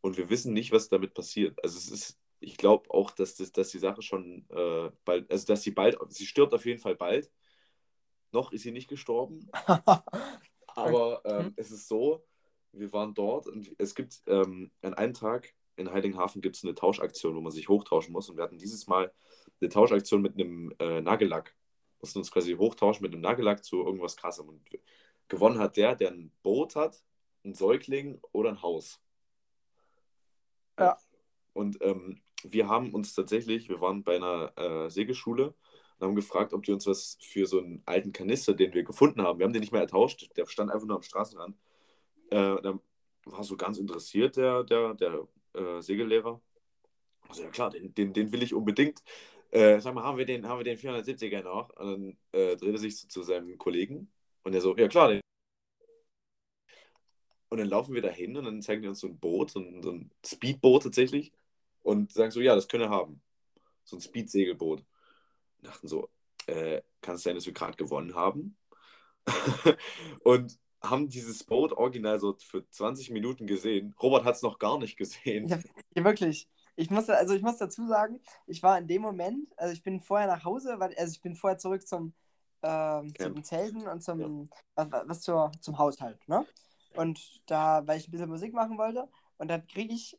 Und 0.00 0.18
wir 0.18 0.28
wissen 0.28 0.52
nicht, 0.52 0.70
was 0.70 0.88
damit 0.88 1.14
passiert. 1.14 1.58
Also 1.62 1.78
es 1.78 1.90
ist 1.90 2.18
ich 2.44 2.56
glaube 2.56 2.90
auch, 2.90 3.10
dass, 3.10 3.36
das, 3.36 3.52
dass 3.52 3.70
die 3.70 3.78
Sache 3.78 4.02
schon 4.02 4.46
äh, 4.50 4.90
bald, 5.04 5.30
also 5.30 5.46
dass 5.46 5.62
sie 5.62 5.70
bald, 5.70 5.98
sie 6.08 6.26
stirbt 6.26 6.54
auf 6.54 6.66
jeden 6.66 6.80
Fall 6.80 6.96
bald. 6.96 7.30
Noch 8.32 8.52
ist 8.52 8.62
sie 8.62 8.72
nicht 8.72 8.88
gestorben. 8.88 9.48
Aber 10.66 11.22
ähm, 11.24 11.46
mhm. 11.46 11.52
es 11.56 11.70
ist 11.70 11.88
so, 11.88 12.24
wir 12.72 12.92
waren 12.92 13.14
dort 13.14 13.46
und 13.46 13.74
es 13.78 13.94
gibt 13.94 14.22
ähm, 14.26 14.72
an 14.82 14.94
einem 14.94 15.14
Tag 15.14 15.54
in 15.76 15.92
Heiligenhafen 15.92 16.40
gibt 16.40 16.56
es 16.56 16.64
eine 16.64 16.74
Tauschaktion, 16.74 17.34
wo 17.34 17.40
man 17.40 17.52
sich 17.52 17.68
hochtauschen 17.68 18.12
muss. 18.12 18.28
Und 18.28 18.36
wir 18.36 18.44
hatten 18.44 18.58
dieses 18.58 18.86
Mal 18.86 19.12
eine 19.60 19.70
Tauschaktion 19.70 20.22
mit 20.22 20.34
einem 20.34 20.72
äh, 20.78 21.00
Nagellack. 21.00 21.56
Wir 21.56 21.98
mussten 22.00 22.18
uns 22.20 22.30
quasi 22.30 22.54
hochtauschen 22.54 23.02
mit 23.02 23.12
einem 23.12 23.22
Nagellack 23.22 23.64
zu 23.64 23.84
irgendwas 23.84 24.16
krassem. 24.16 24.48
Und 24.48 24.62
gewonnen 25.28 25.58
hat 25.58 25.76
der, 25.76 25.96
der 25.96 26.10
ein 26.10 26.32
Boot 26.42 26.76
hat, 26.76 27.02
ein 27.44 27.54
Säugling 27.54 28.20
oder 28.32 28.50
ein 28.50 28.62
Haus. 28.62 29.00
Ja. 30.78 30.96
Und 31.52 31.78
ähm, 31.82 32.20
wir 32.44 32.68
haben 32.68 32.94
uns 32.94 33.14
tatsächlich, 33.14 33.68
wir 33.68 33.80
waren 33.80 34.04
bei 34.04 34.16
einer 34.16 34.52
äh, 34.56 34.90
Segelschule 34.90 35.54
und 35.98 36.06
haben 36.06 36.14
gefragt, 36.14 36.52
ob 36.52 36.62
die 36.64 36.72
uns 36.72 36.86
was 36.86 37.18
für 37.20 37.46
so 37.46 37.58
einen 37.58 37.82
alten 37.86 38.12
Kanister, 38.12 38.54
den 38.54 38.74
wir 38.74 38.84
gefunden 38.84 39.22
haben, 39.22 39.38
wir 39.38 39.44
haben 39.46 39.52
den 39.52 39.60
nicht 39.60 39.72
mehr 39.72 39.80
ertauscht, 39.80 40.30
der 40.36 40.46
stand 40.46 40.70
einfach 40.70 40.86
nur 40.86 40.96
am 40.96 41.02
Straßenrand. 41.02 41.56
Äh, 42.30 42.62
da 42.62 42.78
war 43.24 43.44
so 43.44 43.56
ganz 43.56 43.78
interessiert 43.78 44.36
der, 44.36 44.64
der, 44.64 44.94
der 44.94 45.26
äh, 45.54 45.80
Segellehrer. 45.80 46.40
Also 47.28 47.42
ja 47.42 47.50
klar, 47.50 47.70
den, 47.70 47.94
den, 47.94 48.12
den 48.12 48.32
will 48.32 48.42
ich 48.42 48.54
unbedingt. 48.54 49.02
Äh, 49.50 49.80
sag 49.80 49.94
mal, 49.94 50.04
haben 50.04 50.18
wir 50.18 50.26
den, 50.26 50.46
haben 50.48 50.58
wir 50.58 50.64
den 50.64 50.78
470er 50.78 51.42
noch? 51.42 51.70
Und 51.76 51.86
dann 51.86 52.18
äh, 52.32 52.56
dreht 52.56 52.74
er 52.74 52.78
sich 52.78 52.96
zu, 52.98 53.08
zu 53.08 53.22
seinem 53.22 53.56
Kollegen 53.58 54.10
und 54.42 54.54
er 54.54 54.60
so, 54.60 54.76
ja 54.76 54.88
klar, 54.88 55.08
den 55.08 55.20
und 57.48 57.58
dann 57.58 57.68
laufen 57.68 57.94
wir 57.94 58.02
da 58.02 58.08
hin 58.08 58.36
und 58.36 58.44
dann 58.44 58.62
zeigen 58.62 58.82
die 58.82 58.88
uns 58.88 59.00
so 59.00 59.06
ein 59.06 59.18
Boot, 59.18 59.50
so 59.50 59.60
ein, 59.60 59.82
so 59.82 59.92
ein 59.92 60.10
Speedboot 60.26 60.82
tatsächlich 60.82 61.32
und 61.84 62.12
sagen 62.12 62.32
so, 62.32 62.40
ja, 62.40 62.54
das 62.54 62.66
können 62.66 62.84
wir 62.84 62.90
haben. 62.90 63.22
So 63.84 63.96
ein 63.96 64.00
Speed-Segelboot. 64.00 64.80
Und 64.80 65.66
dachten 65.66 65.86
so, 65.86 66.08
äh, 66.46 66.82
kann 67.00 67.14
es 67.14 67.22
sein, 67.22 67.36
dass 67.36 67.46
wir 67.46 67.52
gerade 67.52 67.76
gewonnen 67.76 68.14
haben? 68.14 68.56
und 70.24 70.58
haben 70.82 71.08
dieses 71.08 71.44
Boot 71.44 71.72
original 71.72 72.18
so 72.18 72.36
für 72.38 72.68
20 72.68 73.10
Minuten 73.10 73.46
gesehen. 73.46 73.94
Robert 74.02 74.24
hat 74.24 74.34
es 74.34 74.42
noch 74.42 74.58
gar 74.58 74.78
nicht 74.78 74.96
gesehen. 74.96 75.48
Ja, 75.48 76.04
wirklich. 76.04 76.48
Ich 76.76 76.90
muss, 76.90 77.08
also 77.08 77.34
ich 77.34 77.42
muss 77.42 77.58
dazu 77.58 77.86
sagen, 77.86 78.20
ich 78.46 78.62
war 78.62 78.78
in 78.78 78.88
dem 78.88 79.00
Moment, 79.00 79.48
also 79.56 79.72
ich 79.72 79.82
bin 79.82 80.00
vorher 80.00 80.26
nach 80.26 80.44
Hause, 80.44 80.76
weil, 80.78 80.94
also 80.96 81.12
ich 81.12 81.20
bin 81.20 81.36
vorher 81.36 81.58
zurück 81.58 81.86
zum, 81.86 82.12
ähm, 82.62 83.14
zum 83.16 83.44
Zelten 83.44 83.86
und 83.86 84.02
zum, 84.02 84.20
ja. 84.76 84.90
was, 84.90 85.08
was 85.08 85.20
zur, 85.20 85.52
zum 85.60 85.78
Haushalt, 85.78 86.26
ne? 86.28 86.44
Und 86.96 87.40
da, 87.46 87.86
weil 87.86 87.98
ich 87.98 88.08
ein 88.08 88.10
bisschen 88.10 88.28
Musik 88.28 88.52
machen 88.52 88.76
wollte, 88.76 89.08
und 89.38 89.48
dann 89.48 89.66
kriege 89.66 89.92
ich 89.92 90.18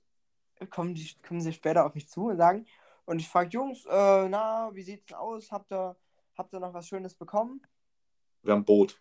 kommen, 0.70 0.96
die, 0.96 1.10
kommen 1.26 1.42
sie 1.42 1.54
später 1.54 1.86
auf 1.86 1.96
mich 1.96 2.08
zu 2.08 2.28
und 2.28 2.38
sagen, 2.38 2.66
und 3.06 3.20
ich 3.20 3.28
frage 3.28 3.50
Jungs, 3.50 3.86
äh, 3.86 4.30
na, 4.30 4.72
wie 4.74 4.82
sieht's 4.82 5.06
denn 5.06 5.18
aus? 5.18 5.52
Habt 5.52 5.72
ihr, 5.72 5.96
habt 6.36 6.54
ihr 6.54 6.60
noch 6.60 6.74
was 6.74 6.88
Schönes 6.88 7.14
bekommen? 7.14 7.62
Wir 8.42 8.54
haben 8.54 8.66
Boot. 8.66 9.00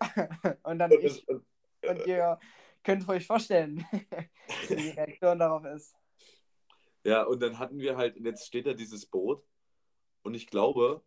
und 0.64 0.78
dann 0.78 0.90
ich, 0.92 1.26
und 1.28 2.06
ihr 2.06 2.38
könnt 2.82 3.08
euch 3.08 3.26
vorstellen, 3.26 3.84
wie 4.68 4.76
die 4.76 4.90
Reaktion 4.90 5.38
darauf 5.38 5.64
ist. 5.64 5.94
Ja, 7.04 7.22
und 7.22 7.40
dann 7.40 7.58
hatten 7.58 7.78
wir 7.78 7.96
halt, 7.96 8.16
jetzt 8.16 8.46
steht 8.46 8.66
da 8.66 8.74
dieses 8.74 9.06
Boot 9.06 9.44
und 10.22 10.34
ich 10.34 10.48
glaube, 10.48 11.04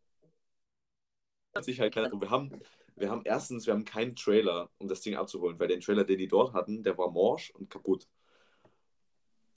sich 1.61 1.79
halt 1.79 1.93
keiner, 1.93 2.09
wir 2.11 2.29
haben, 2.29 2.61
wir 2.95 3.09
haben 3.09 3.21
erstens, 3.25 3.65
wir 3.65 3.73
haben 3.73 3.85
keinen 3.85 4.15
Trailer, 4.15 4.69
um 4.77 4.87
das 4.87 5.01
Ding 5.01 5.15
abzuholen, 5.15 5.59
weil 5.59 5.67
der 5.67 5.79
Trailer, 5.79 6.05
den 6.05 6.19
die 6.19 6.27
dort 6.27 6.53
hatten, 6.53 6.83
der 6.83 6.97
war 6.97 7.11
morsch 7.11 7.51
und 7.51 7.69
kaputt. 7.69 8.07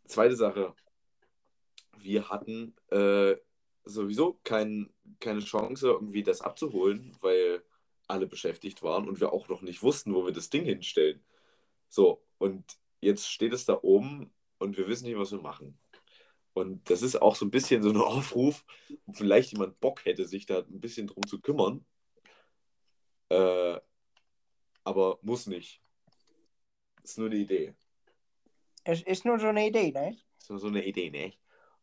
Zweite 0.06 0.36
Sache, 0.36 0.74
wir 1.98 2.28
hatten 2.28 2.74
äh, 2.90 3.36
sowieso 3.84 4.38
kein, 4.44 4.92
keine 5.20 5.40
Chance, 5.40 5.88
irgendwie 5.88 6.22
das 6.22 6.40
abzuholen, 6.40 7.16
weil 7.20 7.62
alle 8.08 8.26
beschäftigt 8.26 8.82
waren 8.82 9.08
und 9.08 9.20
wir 9.20 9.32
auch 9.32 9.48
noch 9.48 9.62
nicht 9.62 9.82
wussten, 9.82 10.14
wo 10.14 10.24
wir 10.24 10.32
das 10.32 10.50
Ding 10.50 10.64
hinstellen. 10.64 11.24
So, 11.88 12.22
und 12.38 12.78
jetzt 13.00 13.30
steht 13.30 13.52
es 13.52 13.64
da 13.64 13.78
oben 13.82 14.32
und 14.58 14.76
wir 14.76 14.88
wissen 14.88 15.06
nicht, 15.06 15.18
was 15.18 15.32
wir 15.32 15.40
machen. 15.40 15.78
Und 16.54 16.90
das 16.90 17.02
ist 17.02 17.20
auch 17.20 17.36
so 17.36 17.46
ein 17.46 17.50
bisschen 17.50 17.82
so 17.82 17.90
ein 17.90 17.96
Aufruf, 18.00 18.64
ob 19.06 19.16
vielleicht 19.16 19.52
jemand 19.52 19.80
Bock 19.80 20.04
hätte, 20.04 20.26
sich 20.26 20.46
da 20.46 20.60
ein 20.60 20.80
bisschen 20.80 21.06
drum 21.06 21.26
zu 21.26 21.40
kümmern. 21.40 21.84
Äh, 23.30 23.80
aber 24.84 25.18
muss 25.22 25.46
nicht. 25.46 25.80
Ist 27.02 27.18
nur 27.18 27.28
eine 27.28 27.36
Idee. 27.36 27.74
Es 28.84 29.02
ist 29.02 29.24
nur 29.24 29.38
so 29.38 29.46
eine 29.48 29.66
Idee, 29.66 29.92
ne? 29.92 30.16
Ist 30.38 30.50
nur 30.50 30.58
so 30.58 30.66
eine 30.68 30.84
Idee, 30.84 31.10
ne? 31.10 31.32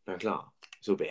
Na 0.06 0.16
klar, 0.16 0.52
super. 0.80 1.04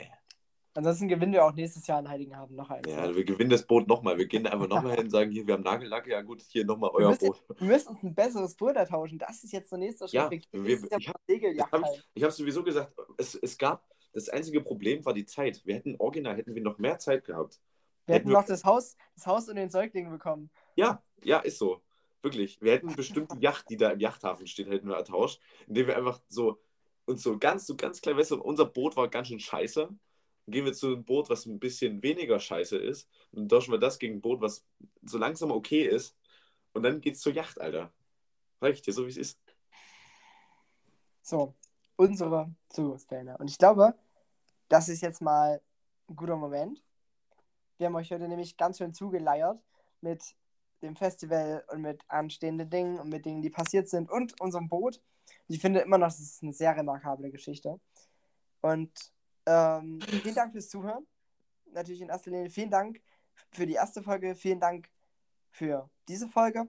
Ansonsten 0.75 1.07
gewinnen 1.07 1.33
wir 1.33 1.43
auch 1.43 1.53
nächstes 1.53 1.87
Jahr 1.87 1.99
in 1.99 2.07
Heiligenhafen 2.07 2.55
noch 2.55 2.69
eins. 2.69 2.87
Ja, 2.87 3.13
wir 3.13 3.23
gewinnen 3.25 3.49
das 3.49 3.65
Boot 3.65 3.87
nochmal. 3.87 4.17
Wir 4.17 4.27
gehen 4.27 4.45
einfach 4.45 4.67
nochmal 4.67 4.91
hin 4.95 5.05
und 5.05 5.09
sagen, 5.09 5.31
hier, 5.31 5.45
wir 5.47 5.55
haben 5.55 5.63
Nagellack, 5.63 6.07
ja 6.07 6.21
gut, 6.21 6.41
hier 6.43 6.63
nochmal 6.63 6.91
Wir 6.91 6.99
euer 6.99 7.09
müssen, 7.09 7.25
Boot. 7.27 7.43
wir 7.59 7.67
müssen 7.67 7.87
uns 7.89 8.03
ein 8.03 8.13
besseres 8.15 8.55
Boot 8.55 8.75
ertauschen. 8.75 9.17
Das 9.17 9.43
ist 9.43 9.51
jetzt 9.51 9.71
der 9.71 9.79
nächste 9.79 10.05
Schritt. 10.07 10.13
Ja, 10.13 10.29
wir, 10.29 10.81
wir- 10.81 10.97
ich 10.97 11.09
hab- 11.09 11.19
Segeljacht 11.27 11.73
Ich 11.73 11.81
halt. 11.83 12.05
habe 12.23 12.31
sowieso 12.31 12.63
gesagt, 12.63 12.93
es, 13.17 13.33
es 13.35 13.57
gab, 13.57 13.83
das 14.13 14.29
einzige 14.29 14.61
Problem 14.61 15.03
war 15.05 15.13
die 15.13 15.25
Zeit. 15.25 15.61
Wir 15.65 15.75
hätten 15.75 15.95
original, 15.97 16.37
hätten 16.37 16.53
wir 16.55 16.61
noch 16.61 16.77
mehr 16.77 16.99
Zeit 16.99 17.25
gehabt. 17.25 17.59
Wir 18.05 18.15
hätten 18.15 18.21
hätten 18.25 18.29
wir- 18.29 18.37
noch 18.39 18.45
das 18.45 18.63
Haus, 18.63 18.95
das 19.15 19.25
Haus 19.25 19.49
und 19.49 19.55
den 19.55 19.69
Säugling 19.69 20.09
bekommen. 20.11 20.49
Ja, 20.75 21.03
ja, 21.23 21.39
ist 21.39 21.57
so. 21.57 21.81
Wirklich. 22.21 22.61
Wir 22.61 22.73
hätten 22.73 22.95
bestimmt 22.95 23.31
die 23.33 23.39
Yacht, 23.39 23.69
die 23.69 23.77
da 23.77 23.91
im 23.91 23.99
Yachthafen 23.99 24.47
steht, 24.47 24.69
hätten 24.69 24.87
wir 24.87 24.95
ertauscht, 24.95 25.39
indem 25.67 25.87
wir 25.87 25.97
einfach 25.97 26.19
so 26.27 26.59
uns 27.05 27.23
so 27.23 27.37
ganz, 27.37 27.65
so 27.65 27.75
ganz 27.75 28.01
klein, 28.01 28.17
weißt 28.17 28.31
du, 28.31 28.41
unser 28.41 28.65
Boot 28.65 28.95
war 28.95 29.07
ganz 29.09 29.27
schön 29.29 29.39
scheiße. 29.39 29.87
Dann 29.87 30.51
gehen 30.51 30.65
wir 30.65 30.73
zu 30.73 30.87
einem 30.87 31.03
Boot, 31.03 31.29
was 31.29 31.45
ein 31.45 31.59
bisschen 31.59 32.01
weniger 32.03 32.39
scheiße 32.39 32.77
ist. 32.77 33.09
Und 33.31 33.41
dann 33.41 33.49
tauschen 33.49 33.71
wir 33.71 33.79
das 33.79 33.99
gegen 33.99 34.15
ein 34.15 34.21
Boot, 34.21 34.41
was 34.41 34.65
so 35.01 35.17
langsam 35.17 35.51
okay 35.51 35.85
ist. 35.85 36.15
Und 36.73 36.83
dann 36.83 37.01
geht's 37.01 37.21
zur 37.21 37.33
Yacht, 37.33 37.59
Alter. 37.59 37.91
Sag 38.61 38.73
ich 38.73 38.81
dir, 38.81 38.93
so 38.93 39.05
wie 39.05 39.09
es 39.09 39.17
ist. 39.17 39.39
So, 41.21 41.55
unsere 41.95 42.53
Zukunftspläne. 42.69 43.37
Und 43.37 43.49
ich 43.49 43.57
glaube, 43.57 43.95
das 44.67 44.89
ist 44.89 45.01
jetzt 45.01 45.21
mal 45.21 45.61
ein 46.09 46.15
guter 46.15 46.35
Moment. 46.35 46.83
Wir 47.77 47.87
haben 47.87 47.95
euch 47.95 48.11
heute 48.11 48.27
nämlich 48.27 48.57
ganz 48.57 48.77
schön 48.77 48.93
zugeleiert 48.93 49.61
mit 50.01 50.35
dem 50.81 50.95
Festival 50.95 51.63
und 51.71 51.81
mit 51.81 52.01
anstehenden 52.07 52.69
Dingen 52.69 52.99
und 52.99 53.09
mit 53.09 53.25
Dingen, 53.25 53.41
die 53.41 53.49
passiert 53.49 53.89
sind 53.89 54.09
und 54.09 54.39
unserem 54.39 54.69
Boot. 54.69 55.01
Ich 55.47 55.59
finde 55.59 55.79
immer 55.79 55.97
noch, 55.97 56.07
das 56.07 56.19
ist 56.19 56.43
eine 56.43 56.53
sehr 56.53 56.75
remarkable 56.75 57.29
Geschichte. 57.31 57.79
Und 58.61 58.91
ähm, 59.45 59.99
vielen 60.01 60.35
Dank 60.35 60.51
fürs 60.51 60.69
Zuhören. 60.69 61.05
Natürlich 61.71 62.01
in 62.01 62.09
erster 62.09 62.31
Linie 62.31 62.49
vielen 62.49 62.69
Dank 62.69 63.01
für 63.51 63.65
die 63.65 63.73
erste 63.73 64.01
Folge. 64.01 64.35
Vielen 64.35 64.59
Dank 64.59 64.89
für 65.51 65.89
diese 66.07 66.27
Folge. 66.27 66.67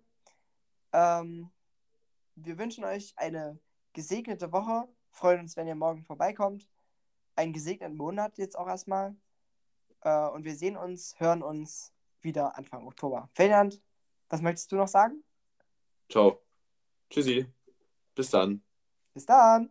Ähm, 0.93 1.51
wir 2.37 2.59
wünschen 2.59 2.85
euch 2.85 3.13
eine 3.17 3.59
gesegnete 3.93 4.53
Woche. 4.53 4.89
Freuen 5.11 5.41
uns, 5.41 5.57
wenn 5.57 5.67
ihr 5.67 5.75
morgen 5.75 6.05
vorbeikommt. 6.05 6.69
Einen 7.37 7.53
gesegneten 7.53 7.97
Monat 7.97 8.39
jetzt 8.39 8.57
auch 8.59 8.67
erstmal. 8.67 9.15
Äh, 10.03 10.29
und 10.29 10.45
wir 10.45 10.57
sehen 10.57 10.77
uns, 10.77 11.19
hören 11.19 11.43
uns 11.43 11.93
wieder 12.23 12.57
Anfang 12.57 12.87
Oktober. 12.87 13.29
Ferdinand, 13.35 13.81
was 14.31 14.41
möchtest 14.41 14.73
du 14.73 14.77
noch 14.77 14.89
sagen? 14.89 15.23
Ciao. 16.11 16.43
Tschüssi. 17.11 17.47
Bis 18.15 18.31
dann. 18.31 18.63
Bis 19.13 19.27
dann! 19.27 19.71